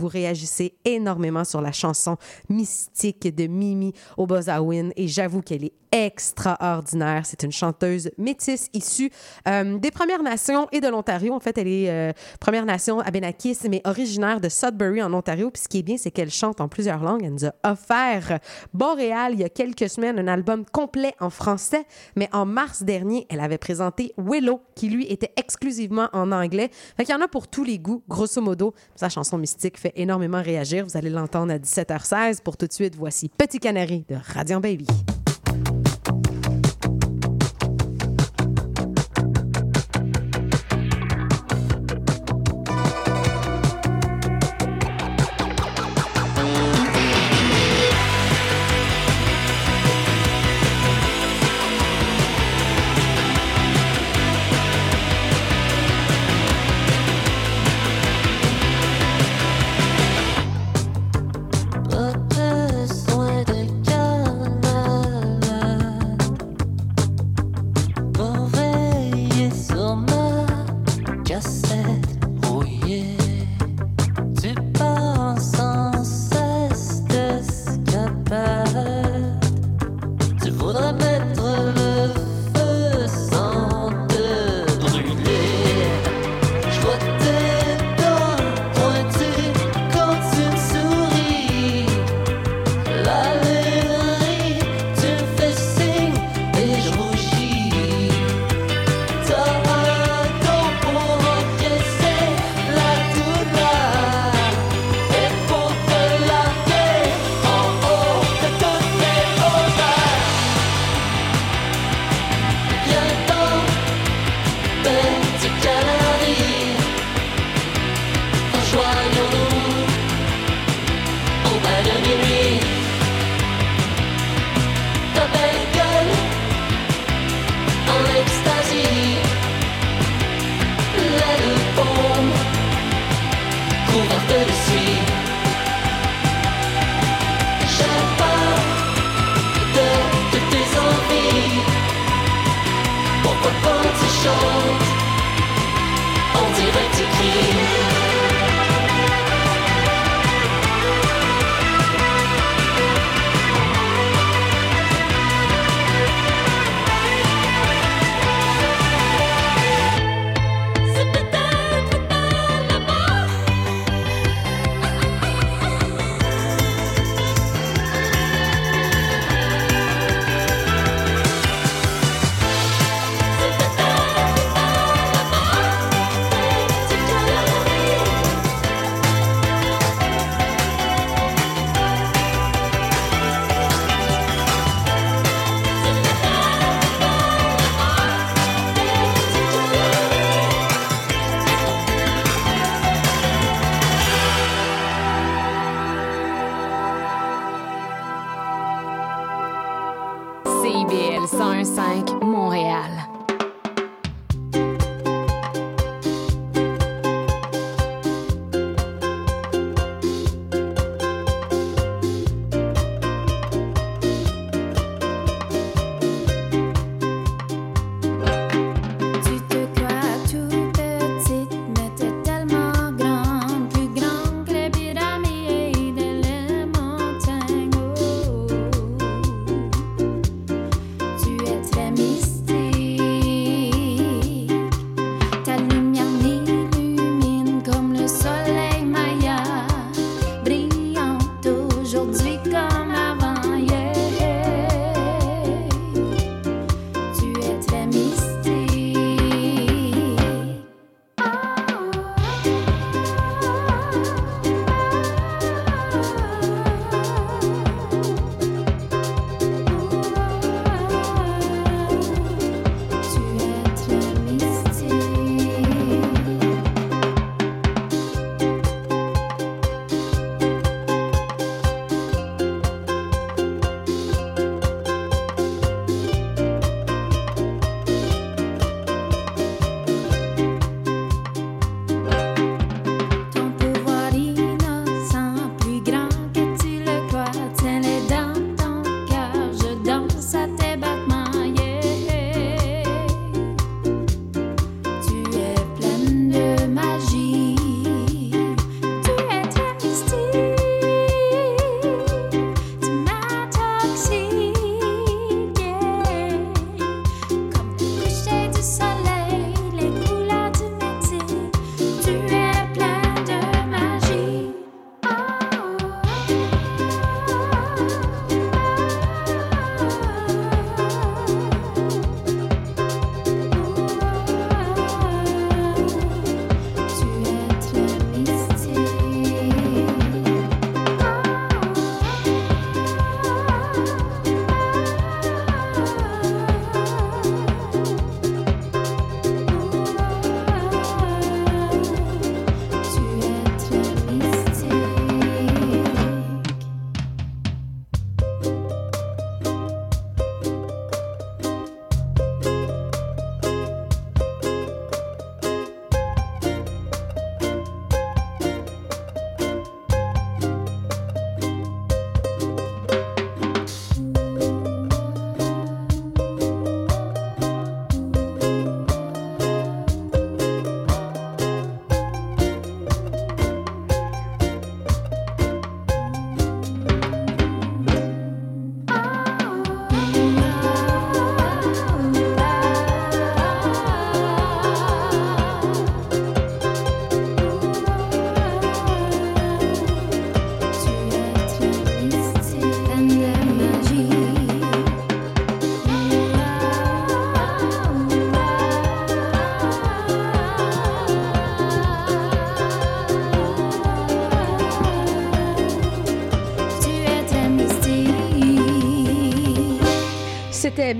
[0.06, 2.16] réagissez énormément sur la chanson
[2.48, 7.22] mystique de Mimi Obozawin et j'avoue qu'elle est extraordinaire.
[7.26, 9.10] C'est une chanteuse métisse issue
[9.48, 11.34] euh, des Premières Nations et de l'Ontario.
[11.34, 15.50] En fait, elle est Première Nation Abenakis, mais originaire de Sudbury en Ontario.
[15.50, 17.24] Puis ce qui est bien, c'est qu'elle chante en plusieurs langues.
[17.24, 18.19] Elle nous a offert
[18.74, 23.26] Boréal il y a quelques semaines un album complet en français, mais en mars dernier,
[23.28, 26.70] elle avait présenté Willow, qui lui était exclusivement en anglais.
[26.96, 28.74] Fait qu'il y en a pour tous les goûts, grosso modo.
[28.96, 30.84] Sa chanson mystique fait énormément réagir.
[30.84, 32.42] Vous allez l'entendre à 17h16.
[32.42, 34.86] Pour tout de suite, voici Petit Canari de Radiant Baby.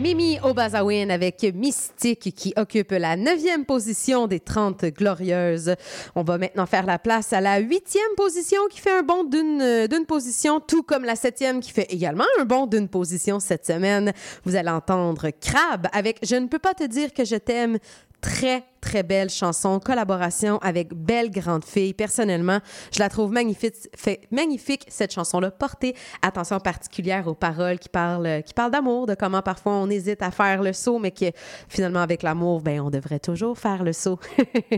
[0.01, 5.75] Mimi Obazawin avec Mystique qui occupe la neuvième position des 30 glorieuses.
[6.15, 10.07] On va maintenant faire la place à la huitième position qui fait un bond d'une
[10.09, 14.15] position, tout comme la septième qui fait également un bond d'une position cette semaine.
[14.45, 17.77] Vous allez entendre Crab avec Je ne peux pas te dire que je t'aime.
[18.23, 21.95] Très, très belle chanson, collaboration avec Belle Grande Fille.
[21.95, 22.61] Personnellement,
[22.93, 25.51] je la trouve magnifique, fait, magnifique cette chanson-là.
[25.51, 30.23] Portez attention particulière aux paroles qui parlent, qui parlent d'amour, de comment parfois on hésite
[30.23, 31.27] à faire le saut, mais que
[31.69, 34.19] finalement avec l'amour, ben on devrait toujours faire le saut.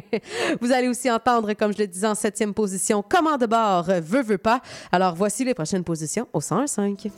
[0.60, 4.22] Vous allez aussi entendre, comme je le disais en septième position, Comment de bord, veut,
[4.22, 4.60] veut pas.
[4.90, 7.10] Alors voici les prochaines positions au 101.5.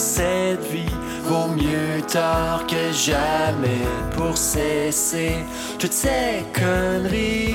[0.00, 0.96] cette vie.
[1.24, 3.84] Vaut mieux tard que jamais
[4.16, 5.36] pour cesser
[5.78, 7.54] toutes ces conneries.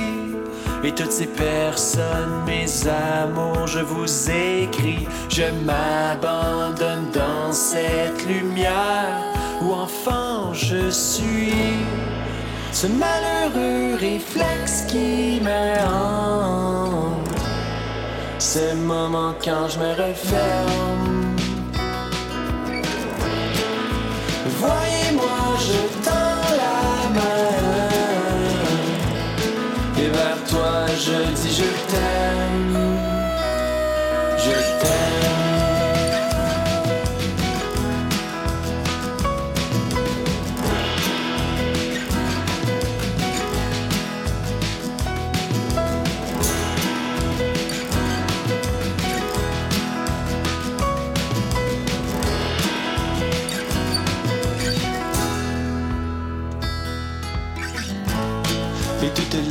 [0.84, 5.08] Et toutes ces personnes, mes amours, je vous écris.
[5.28, 9.18] Je m'abandonne dans cette lumière
[9.60, 11.52] où enfant je suis.
[12.72, 17.26] ce malheureux réflexe qui me hante.
[18.38, 21.15] Ce moment quand je me referme.
[24.48, 26.78] Voyez-moi, je tends la
[27.14, 27.88] main.
[29.98, 32.45] Et vers toi, je dis je t'aime.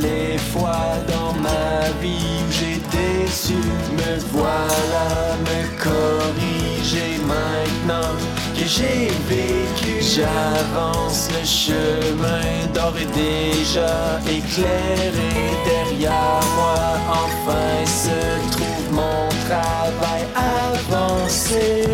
[0.00, 3.54] Les fois dans ma vie où j'ai déçu,
[3.98, 8.12] me voilà me corriger maintenant
[8.56, 10.00] que j'ai vécu.
[10.00, 15.32] J'avance le chemin d'or et déjà éclairé
[15.64, 16.84] derrière moi.
[17.08, 21.84] Enfin se trouve mon travail avancé.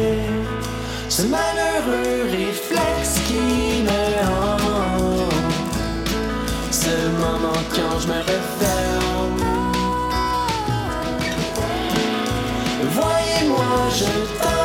[1.09, 4.52] Ce malheureux réflexe qui me.
[7.43, 9.41] Quand je me referme.
[12.95, 14.05] Voyez-moi, je
[14.41, 14.62] tends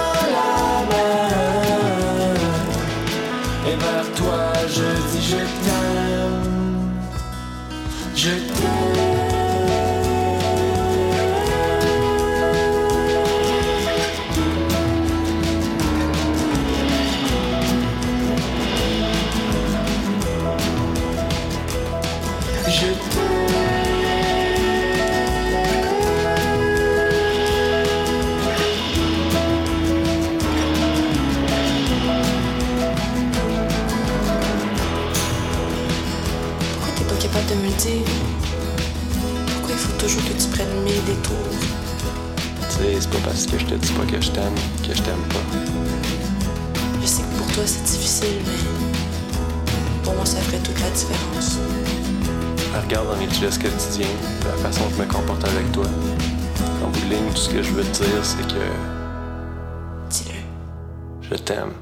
[37.47, 38.05] de me dire?
[39.47, 41.35] Pourquoi il faut toujours que tu prennes mille détours?
[42.59, 45.01] Tu sais, c'est pas parce que je te dis pas que je t'aime que je
[45.01, 45.45] t'aime pas.
[47.01, 51.57] Je sais que pour toi c'est difficile, mais pour moi ça ferait toute la différence.
[52.83, 54.07] Regarde dans mes gestes quotidiens,
[54.45, 55.85] la façon que je me comporte avec toi.
[56.83, 58.63] En bout de ligne, tout ce que je veux te dire, c'est que.
[60.09, 61.29] Dis-le.
[61.29, 61.73] Je t'aime.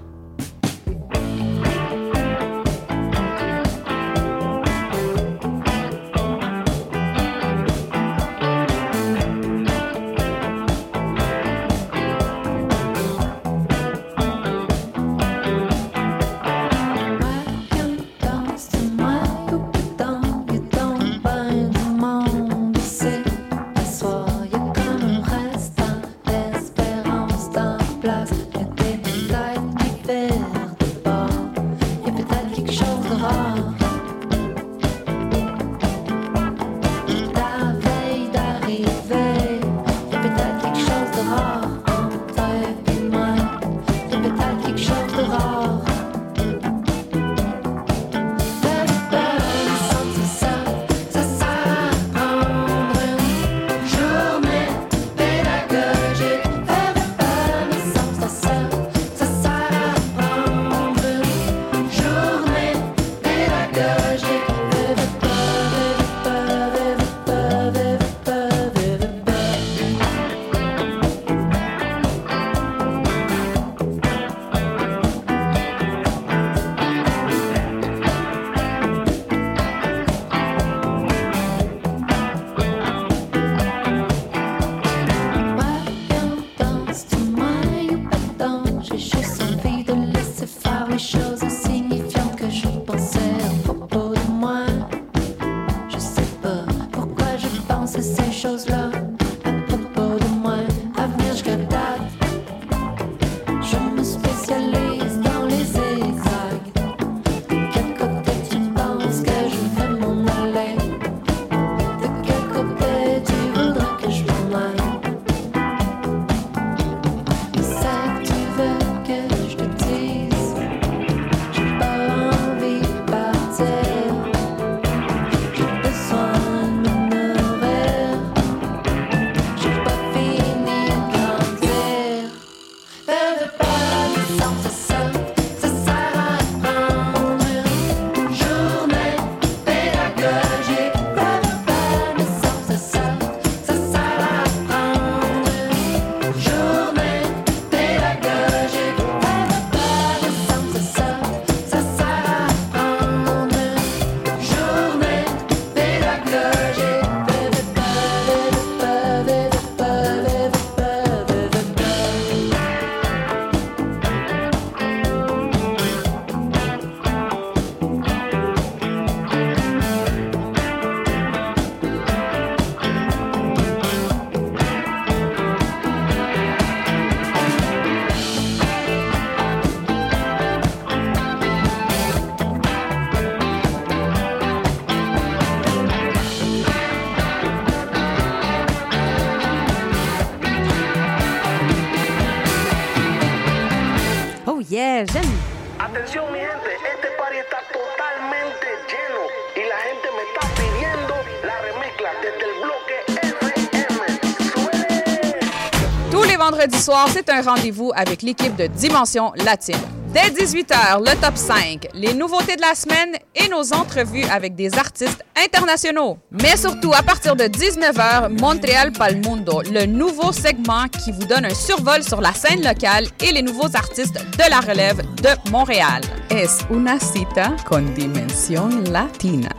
[206.86, 209.82] Soirs, c'est un rendez-vous avec l'équipe de Dimension Latine.
[210.14, 214.72] Dès 18h, le top 5, les nouveautés de la semaine et nos entrevues avec des
[214.78, 216.20] artistes internationaux.
[216.30, 221.56] Mais surtout, à partir de 19h, Montréal Palmundo, le nouveau segment qui vous donne un
[221.56, 226.04] survol sur la scène locale et les nouveaux artistes de la relève de Montréal.
[226.30, 229.50] Es una cita con dimensión latina.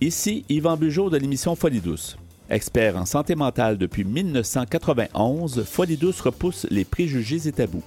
[0.00, 2.16] Ici Yvan Bugeaud de l'émission Folie douce.
[2.54, 7.82] Expert en santé mentale depuis 1991, Folie douce repousse les préjugés et tabous.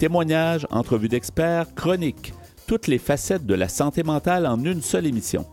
[0.00, 2.34] Témoignages, entrevues d'experts, chroniques,
[2.66, 5.46] toutes les facettes de la santé mentale en une seule émission.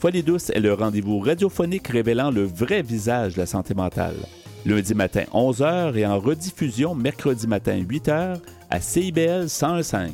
[0.00, 4.16] Folie douce est le rendez-vous radiophonique révélant le vrai visage de la santé mentale.
[4.64, 8.38] Lundi matin 11h et en rediffusion mercredi matin 8h
[8.70, 10.08] à CIBL 101.5.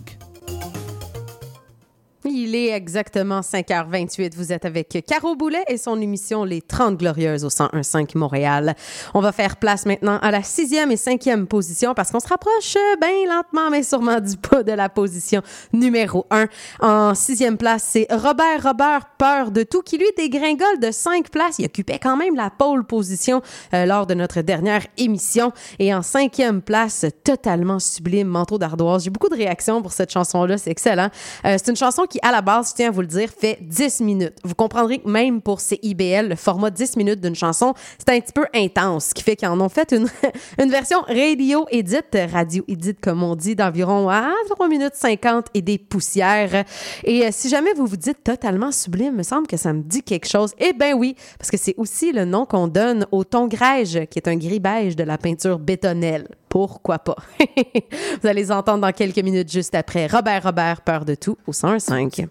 [2.37, 4.35] Il est exactement 5h28.
[4.35, 8.75] Vous êtes avec Caro Boulet et son émission Les 30 Glorieuses au 101.5 Montréal.
[9.15, 12.77] On va faire place maintenant à la sixième et cinquième position parce qu'on se rapproche
[13.01, 16.47] bien lentement, mais sûrement du pas de la position numéro 1.
[16.81, 21.61] En sixième place, c'est Robert Robert Peur de tout qui lui dégringole de cinq places.
[21.61, 23.43] Il occupait quand même la pole position
[23.75, 25.53] euh, lors de notre dernière émission.
[25.79, 29.05] Et en cinquième place, totalement sublime, manteau d'ardoise.
[29.05, 30.59] J'ai beaucoup de réactions pour cette chanson-là.
[30.59, 31.11] C'est excellent.
[31.45, 33.59] Euh, c'est une chanson qui, à la base, je tiens à vous le dire, fait
[33.61, 34.39] 10 minutes.
[34.45, 38.33] Vous comprendrez que même pour CIBL, le format 10 minutes d'une chanson, c'est un petit
[38.33, 40.09] peu intense, ce qui fait qu'ils en ont fait une,
[40.59, 41.99] une version radio edit,
[42.33, 46.65] radio edit comme on dit, d'environ à 3 minutes 50 et des poussières.
[47.05, 50.03] Et euh, si jamais vous vous dites totalement sublime, me semble que ça me dit
[50.03, 50.55] quelque chose.
[50.59, 54.19] Eh bien oui, parce que c'est aussi le nom qu'on donne au ton grège, qui
[54.19, 56.27] est un gris beige de la peinture bétonnelle.
[56.55, 57.17] Pourquoi pas?
[58.23, 60.07] Vous allez les entendre dans quelques minutes juste après.
[60.07, 62.29] Robert Robert, Peur de tout, au 105.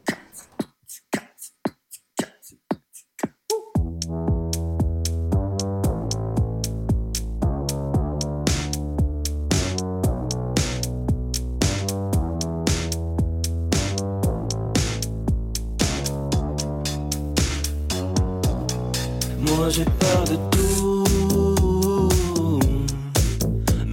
[19.41, 20.82] Moi j'ai peur de tout,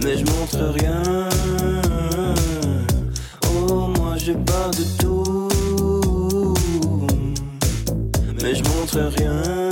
[0.03, 1.29] mais je montre rien.
[3.53, 5.49] Oh, moi j'ai peur de tout,
[8.41, 9.69] mais je montre rien.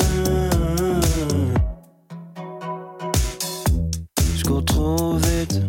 [4.35, 5.61] Je cours trop vite,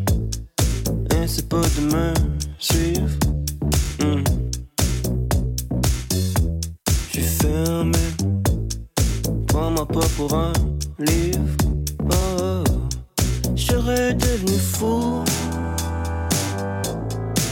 [1.15, 2.13] et c'est pas de me
[2.59, 3.11] suivre.
[4.01, 4.25] Hmm.
[7.09, 7.99] Je suis fermé.
[9.47, 10.53] Prends-moi pas pour un
[10.99, 11.40] livre.
[14.41, 15.25] Devenu fou.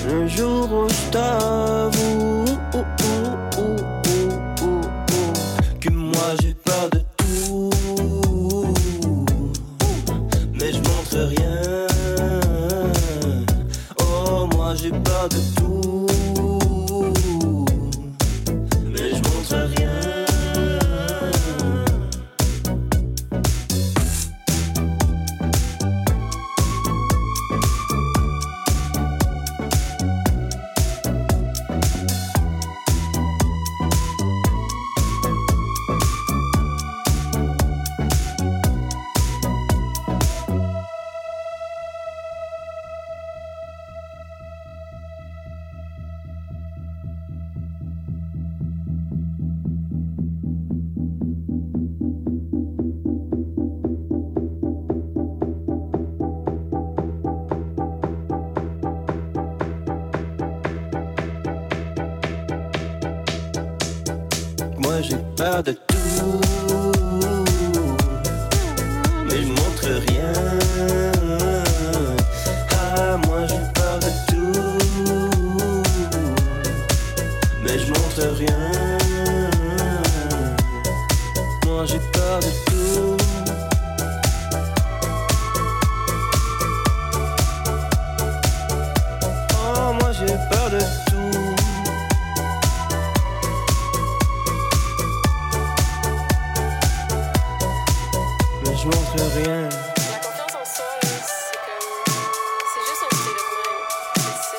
[0.07, 1.11] Le jour où je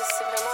[0.04, 0.49] simplement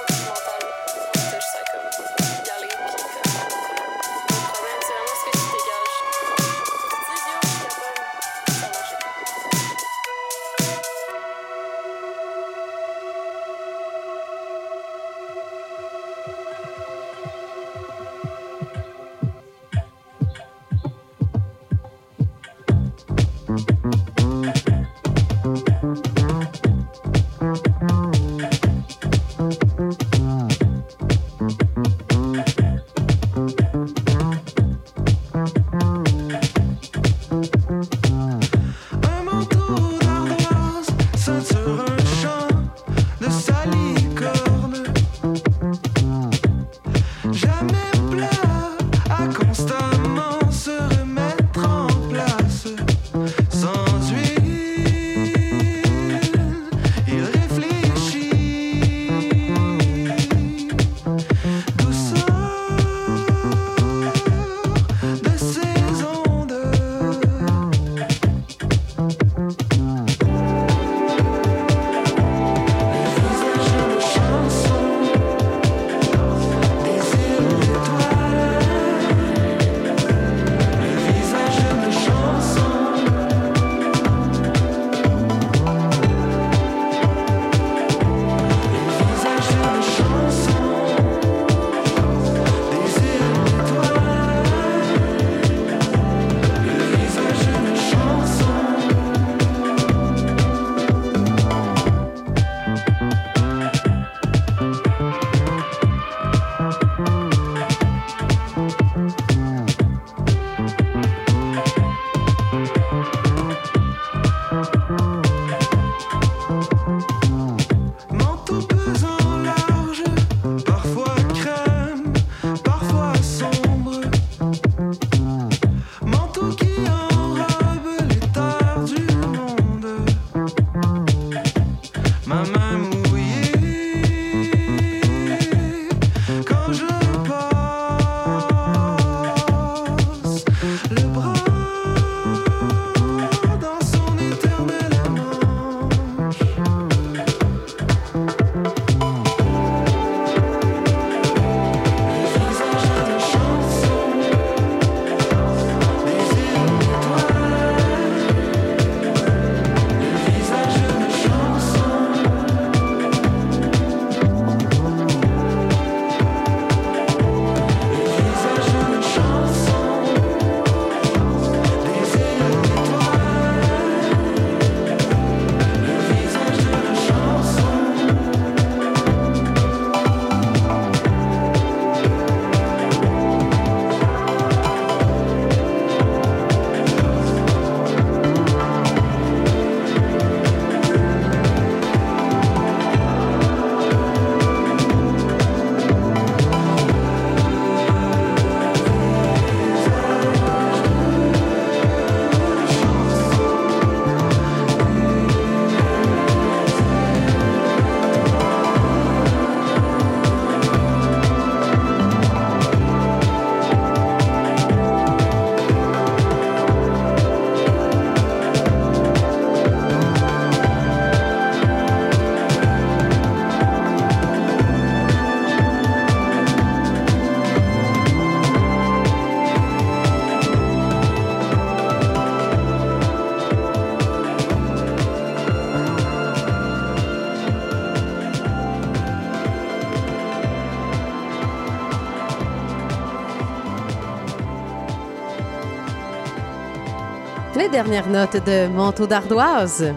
[247.77, 249.93] Les dernières notes de Manteau d'ardoise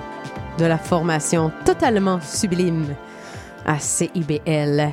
[0.58, 2.94] de la formation totalement sublime
[3.66, 4.92] à CIBL.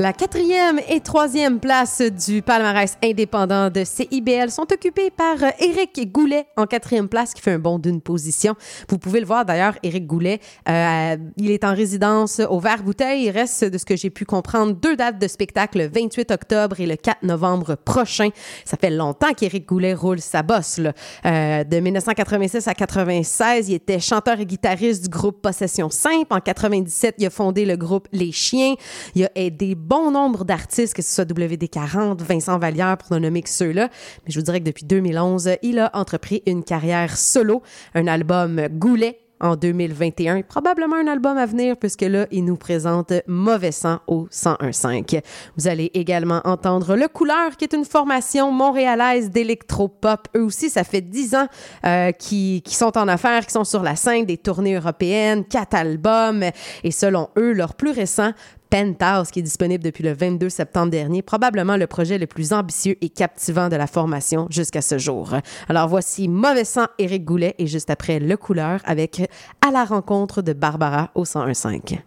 [0.00, 6.10] La quatrième et troisième place du palmarès indépendant de CIBL sont occupées par euh, Éric
[6.10, 8.56] Goulet en quatrième place qui fait un bond d'une position.
[8.88, 13.26] Vous pouvez le voir d'ailleurs, Éric Goulet, euh, il est en résidence au Vert Bouteille.
[13.26, 16.80] Il reste, de ce que j'ai pu comprendre, deux dates de spectacle, le 28 octobre
[16.80, 18.30] et le 4 novembre prochain.
[18.64, 20.78] Ça fait longtemps qu'Éric Goulet roule sa bosse.
[20.78, 20.92] là.
[21.24, 26.26] Euh, de 1986 à 96, il était chanteur et guitariste du groupe Possession Simple.
[26.30, 28.74] En 97, il a fondé le groupe Les Chiens.
[29.14, 33.42] Il a aidé bon nombre d'artistes, que ce soit WD40, Vincent Vallière, pour ne nommer
[33.42, 33.88] que ceux-là.
[34.24, 37.62] Mais je vous dirais que depuis 2011, il a entrepris une carrière solo,
[37.94, 43.12] un album Goulet en 2021, probablement un album à venir puisque là, il nous présente
[43.26, 45.20] Mauvais sang au 101.5.
[45.58, 50.28] Vous allez également entendre Le Couleur, qui est une formation montréalaise d'électropop.
[50.34, 51.46] Eux aussi, ça fait dix ans
[51.84, 55.74] euh, qui, qui sont en affaires, qui sont sur la scène des tournées européennes, quatre
[55.74, 56.44] albums,
[56.82, 58.32] et selon eux, leur plus récent,
[58.74, 62.96] Penthouse, qui est disponible depuis le 22 septembre dernier, probablement le projet le plus ambitieux
[63.02, 65.32] et captivant de la formation jusqu'à ce jour.
[65.68, 69.30] Alors voici Mauvais sang, Éric Goulet, et juste après Le Couleur avec
[69.64, 72.00] À la rencontre de Barbara au 101.5.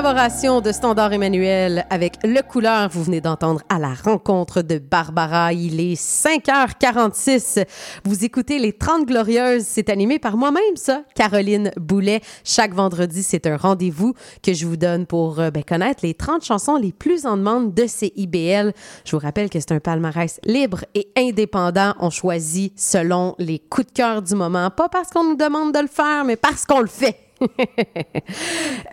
[0.00, 2.88] collaboration de Standard Emmanuel avec Le Couleur.
[2.88, 5.52] Vous venez d'entendre à la rencontre de Barbara.
[5.52, 7.64] Il est 5h46.
[8.04, 9.64] Vous écoutez Les 30 Glorieuses.
[9.66, 12.20] C'est animé par moi-même, ça, Caroline Boulet.
[12.44, 16.44] Chaque vendredi, c'est un rendez-vous que je vous donne pour euh, ben, connaître les 30
[16.44, 18.72] chansons les plus en demande de CIBL.
[19.04, 21.94] Je vous rappelle que c'est un palmarès libre et indépendant.
[21.98, 24.70] On choisit selon les coups de cœur du moment.
[24.70, 27.27] Pas parce qu'on nous demande de le faire, mais parce qu'on le fait.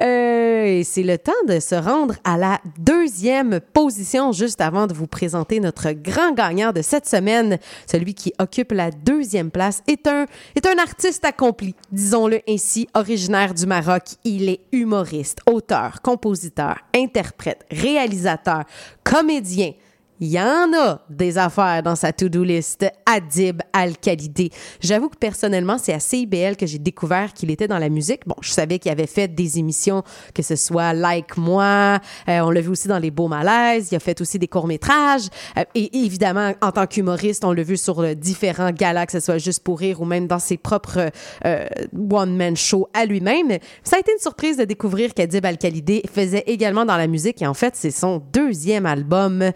[0.02, 4.94] Euh, et c'est le temps de se rendre à la deuxième position juste avant de
[4.94, 7.60] vous présenter notre grand gagnant de cette semaine.
[7.90, 13.54] Celui qui occupe la deuxième place est un, est un artiste accompli, disons-le ainsi, originaire
[13.54, 14.04] du Maroc.
[14.26, 18.66] Il est humoriste, auteur, compositeur, interprète, réalisateur,
[19.04, 19.72] comédien.
[20.20, 22.86] Il y en a des affaires dans sa to-do list.
[23.06, 24.50] Adib Al-Khalidé.
[24.80, 28.22] J'avoue que personnellement, c'est à CIBL que j'ai découvert qu'il était dans la musique.
[28.26, 32.50] Bon, je savais qu'il avait fait des émissions, que ce soit Like Moi, euh, on
[32.50, 35.28] l'a vu aussi dans Les Beaux Malaises, il a fait aussi des courts-métrages.
[35.58, 39.20] Euh, et évidemment, en tant qu'humoriste, on l'a vu sur euh, différents galas, que ce
[39.20, 41.12] soit Juste pour rire ou même dans ses propres
[41.46, 41.66] euh,
[42.10, 43.58] one-man shows à lui-même.
[43.84, 47.42] Ça a été une surprise de découvrir qu'Adib Al-Khalidé faisait également dans la musique.
[47.42, 49.52] Et en fait, c'est son deuxième album,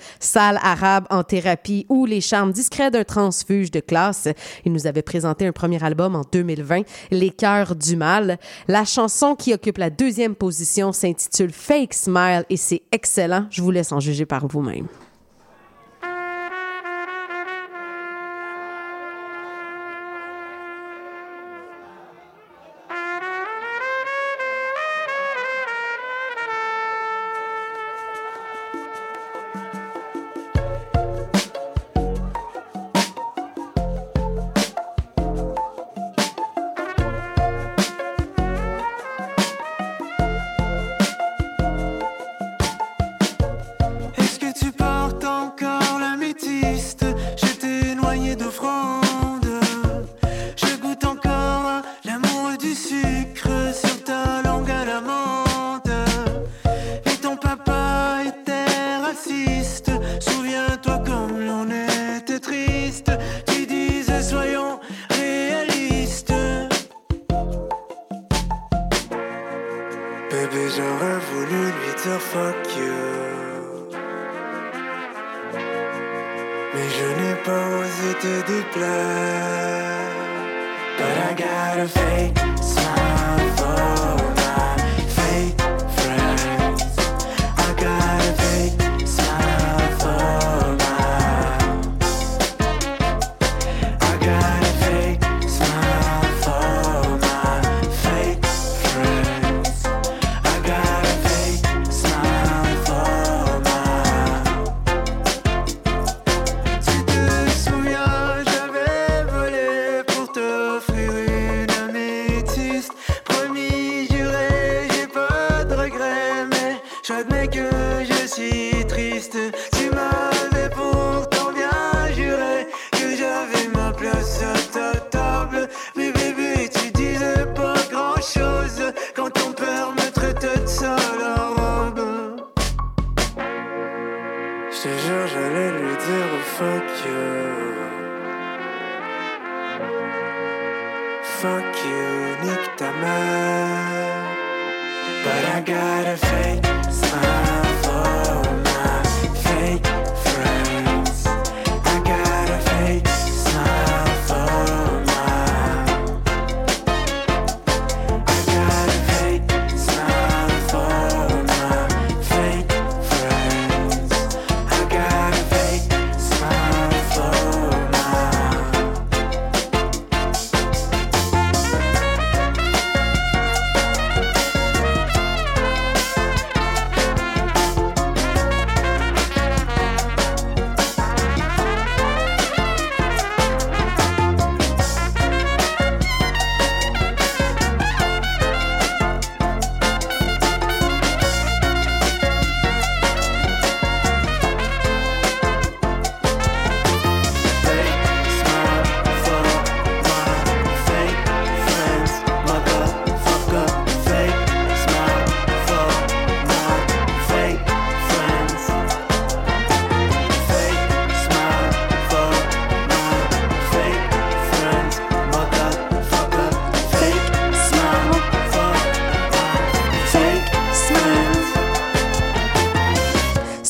[0.57, 4.27] Arabe en thérapie ou Les charmes discrets d'un transfuge de classe.
[4.65, 6.81] Il nous avait présenté un premier album en 2020,
[7.11, 8.38] Les cœurs du mal.
[8.67, 13.45] La chanson qui occupe la deuxième position s'intitule Fake Smile et c'est excellent.
[13.49, 14.88] Je vous laisse en juger par vous-même.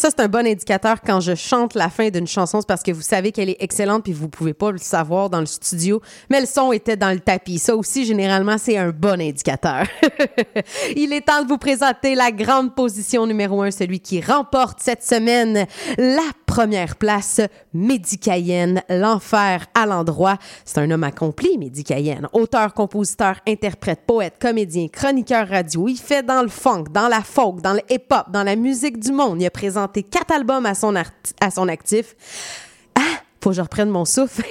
[0.09, 3.01] C'est un bon indicateur quand je chante la fin d'une chanson, c'est parce que vous
[3.01, 6.47] savez qu'elle est excellente puis vous pouvez pas le savoir dans le studio, mais le
[6.47, 7.59] son était dans le tapis.
[7.59, 9.85] Ça aussi, généralement, c'est un bon indicateur.
[10.95, 15.03] Il est temps de vous présenter la grande position numéro un, celui qui remporte cette
[15.03, 15.67] semaine
[15.97, 17.41] la première place,
[17.73, 20.37] Mehdi Cayenne, l'enfer à l'endroit.
[20.65, 22.27] C'est un homme accompli, Mehdi Cayenne.
[22.33, 25.87] Auteur, compositeur, interprète, poète, comédien, chroniqueur radio.
[25.87, 29.11] Il fait dans le funk, dans la folk, dans le hip-hop, dans la musique du
[29.11, 29.39] monde.
[29.39, 32.15] Il a présenté quatre albums à son, à son actif.
[32.95, 34.43] Ah, faut que je reprenne mon souffle.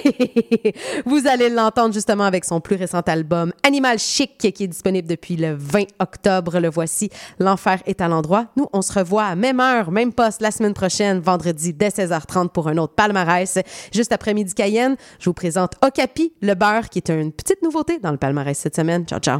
[1.05, 5.35] Vous allez l'entendre justement avec son plus récent album Animal Chic qui est disponible depuis
[5.35, 6.59] le 20 octobre.
[6.59, 7.09] Le voici,
[7.39, 8.47] L'enfer est à l'endroit.
[8.57, 12.49] Nous, on se revoit à même heure, même poste la semaine prochaine, vendredi dès 16h30
[12.49, 13.59] pour un autre palmarès.
[13.93, 17.99] Juste après midi Cayenne, je vous présente Okapi, le beurre, qui est une petite nouveauté
[17.99, 19.05] dans le palmarès cette semaine.
[19.05, 19.39] Ciao, ciao.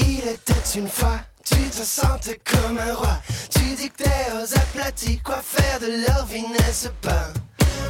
[0.00, 3.18] Il était une fois, tu te sentais comme un roi.
[3.50, 7.28] Tu dictais aux aplatis quoi faire de leur vie, n'est-ce pas?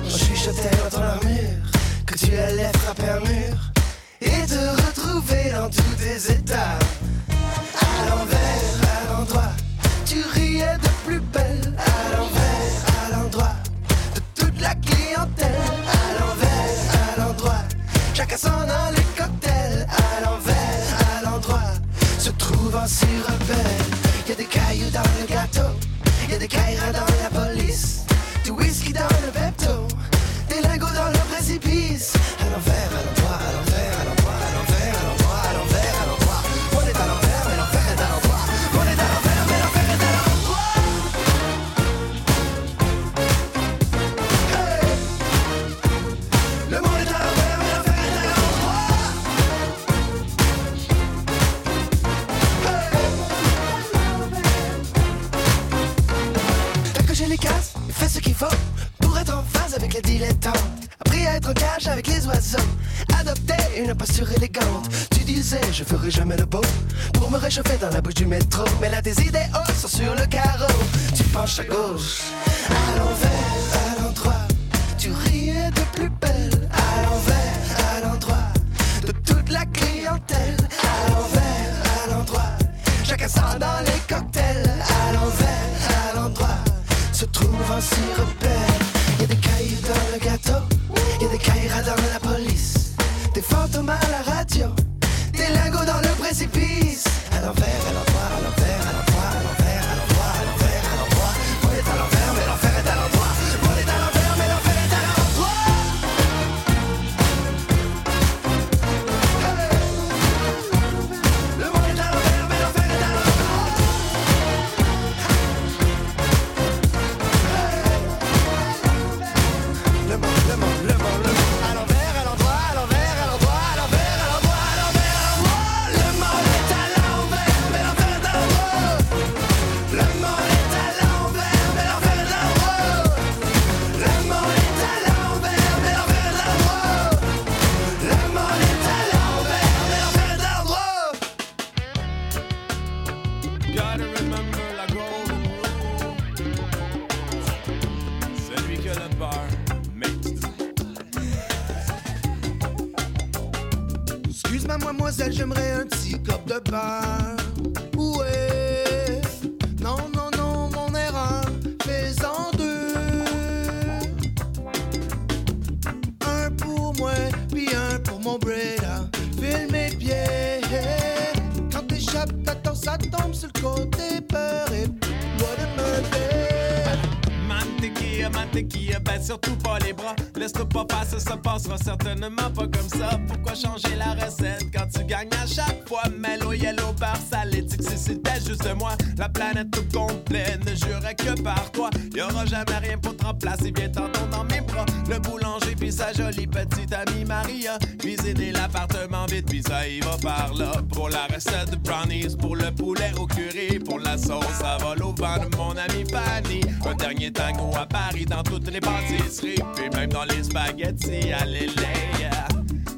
[0.05, 1.63] On chuchotait dans ton armure
[2.07, 3.57] que tu allais frapper un mur
[4.21, 6.79] et te retrouver dans tous tes états.
[7.81, 9.53] À l'envers, à l'endroit,
[10.05, 11.75] tu riais de plus belle.
[11.79, 12.75] À l'envers,
[13.05, 13.57] à l'endroit
[14.15, 15.55] de toute la clientèle.
[15.89, 16.79] À l'envers,
[17.17, 17.63] à l'endroit,
[18.15, 19.05] chacun s'en a les
[22.77, 24.29] un si rebelle.
[24.29, 25.71] Y a des cailloux dans le gâteau,
[26.29, 28.05] y a des caïras dans la police,
[28.45, 29.87] du whisky dans le Pepto,
[59.01, 60.55] pour être en phase avec les dilettantes.
[61.01, 62.59] Appris à être en cage avec les oiseaux.
[63.19, 64.89] Adopter une posture élégante.
[65.11, 66.63] Tu disais, je ferai jamais le beau
[67.13, 68.65] pour me réchauffer dans la bouche du métro.
[68.81, 70.73] Mais là, tes idéaux sont sur le carreau.
[71.17, 72.23] Tu penches à gauche,
[72.69, 74.43] à l'envers, à l'endroit.
[74.99, 78.49] Tu riais de plus belle, à l'envers, à l'endroit
[79.07, 80.57] de toute la clientèle.
[80.83, 81.75] À l'envers,
[82.05, 82.53] à l'endroit.
[83.05, 84.71] Chacun sent dans les cocktails.
[85.09, 85.74] À l'envers,
[87.15, 89.21] se trouve un si repère.
[89.21, 90.65] Y a des cailloux dans le gâteau,
[91.21, 92.95] y a des caïras dans la police,
[93.33, 94.67] des fantômes à la radio,
[95.33, 97.05] des lingots dans le précipice.
[97.31, 98.04] À l'envers, à l'envers,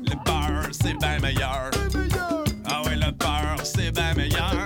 [0.05, 1.71] Le beurre, c'est bien meilleur.
[2.65, 4.65] Ah ouais, le beurre, c'est bien meilleur.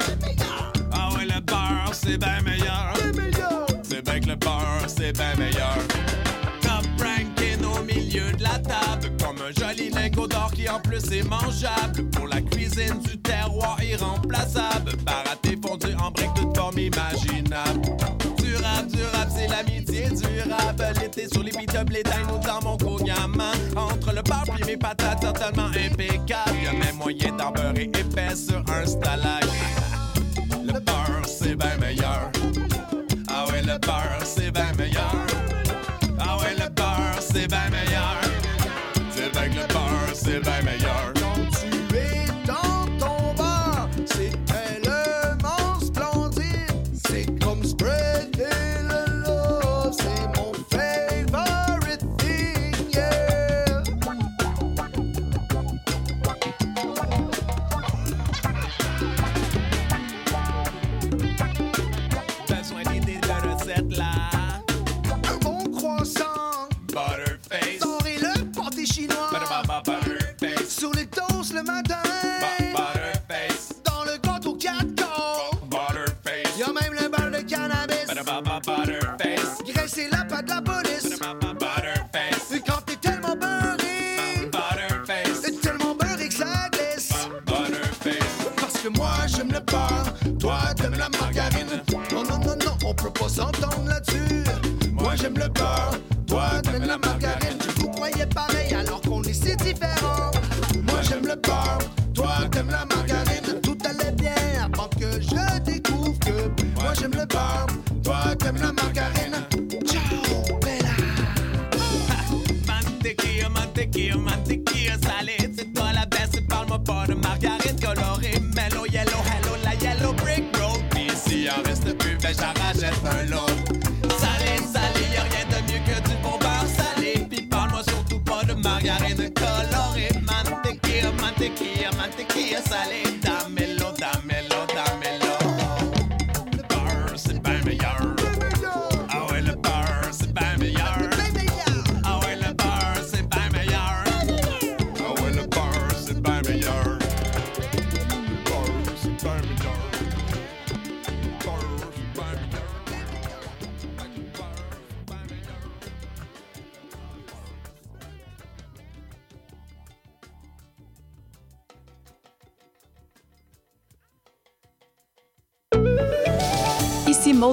[0.92, 2.92] Ah ouais, le beurre, c'est bien meilleur.
[3.82, 5.78] C'est bien que le beurre, c'est bien meilleur.
[6.60, 9.10] Top ranking au milieu de la table.
[9.18, 12.09] Comme un joli lingot d'or qui en plus est mangeable.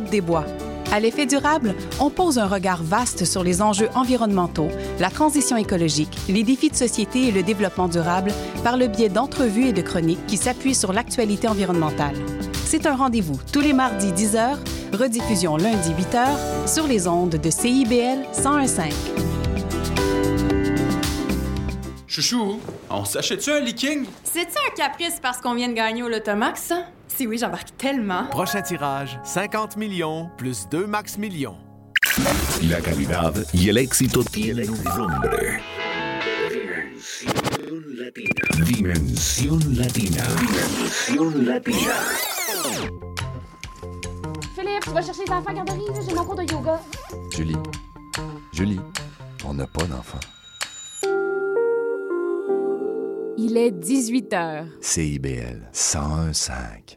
[0.09, 0.45] Des Bois.
[0.91, 4.69] À l'effet durable, on pose un regard vaste sur les enjeux environnementaux,
[4.99, 8.31] la transition écologique, les défis de société et le développement durable
[8.63, 12.15] par le biais d'entrevues et de chroniques qui s'appuient sur l'actualité environnementale.
[12.65, 14.57] C'est un rendez-vous tous les mardis 10h,
[14.93, 18.93] rediffusion lundi 8h sur les ondes de CIBL 1015.
[22.07, 22.59] Chouchou,
[22.89, 24.05] on s'achète-tu un leaking?
[24.23, 26.85] C'est-tu un caprice parce qu'on vient de gagner au Lotomax, ça?
[27.17, 28.27] Si oui, j'embarque tellement.
[28.27, 31.57] Prochain tirage, 50 millions plus 2 max millions.
[32.69, 35.59] La calidad y el éxito tienen un nombre.
[36.35, 38.43] Dimensión Latina.
[38.65, 40.23] Dimensión Latina.
[40.37, 41.93] Dimensión Latina.
[44.55, 46.79] Philippe, va chercher les enfants à j'ai mon cours de yoga.
[47.35, 47.57] Julie,
[48.53, 48.79] Julie,
[49.43, 50.19] on n'a pas d'enfants.
[53.39, 54.67] Il est 18h.
[54.81, 56.83] CIBL 101.5.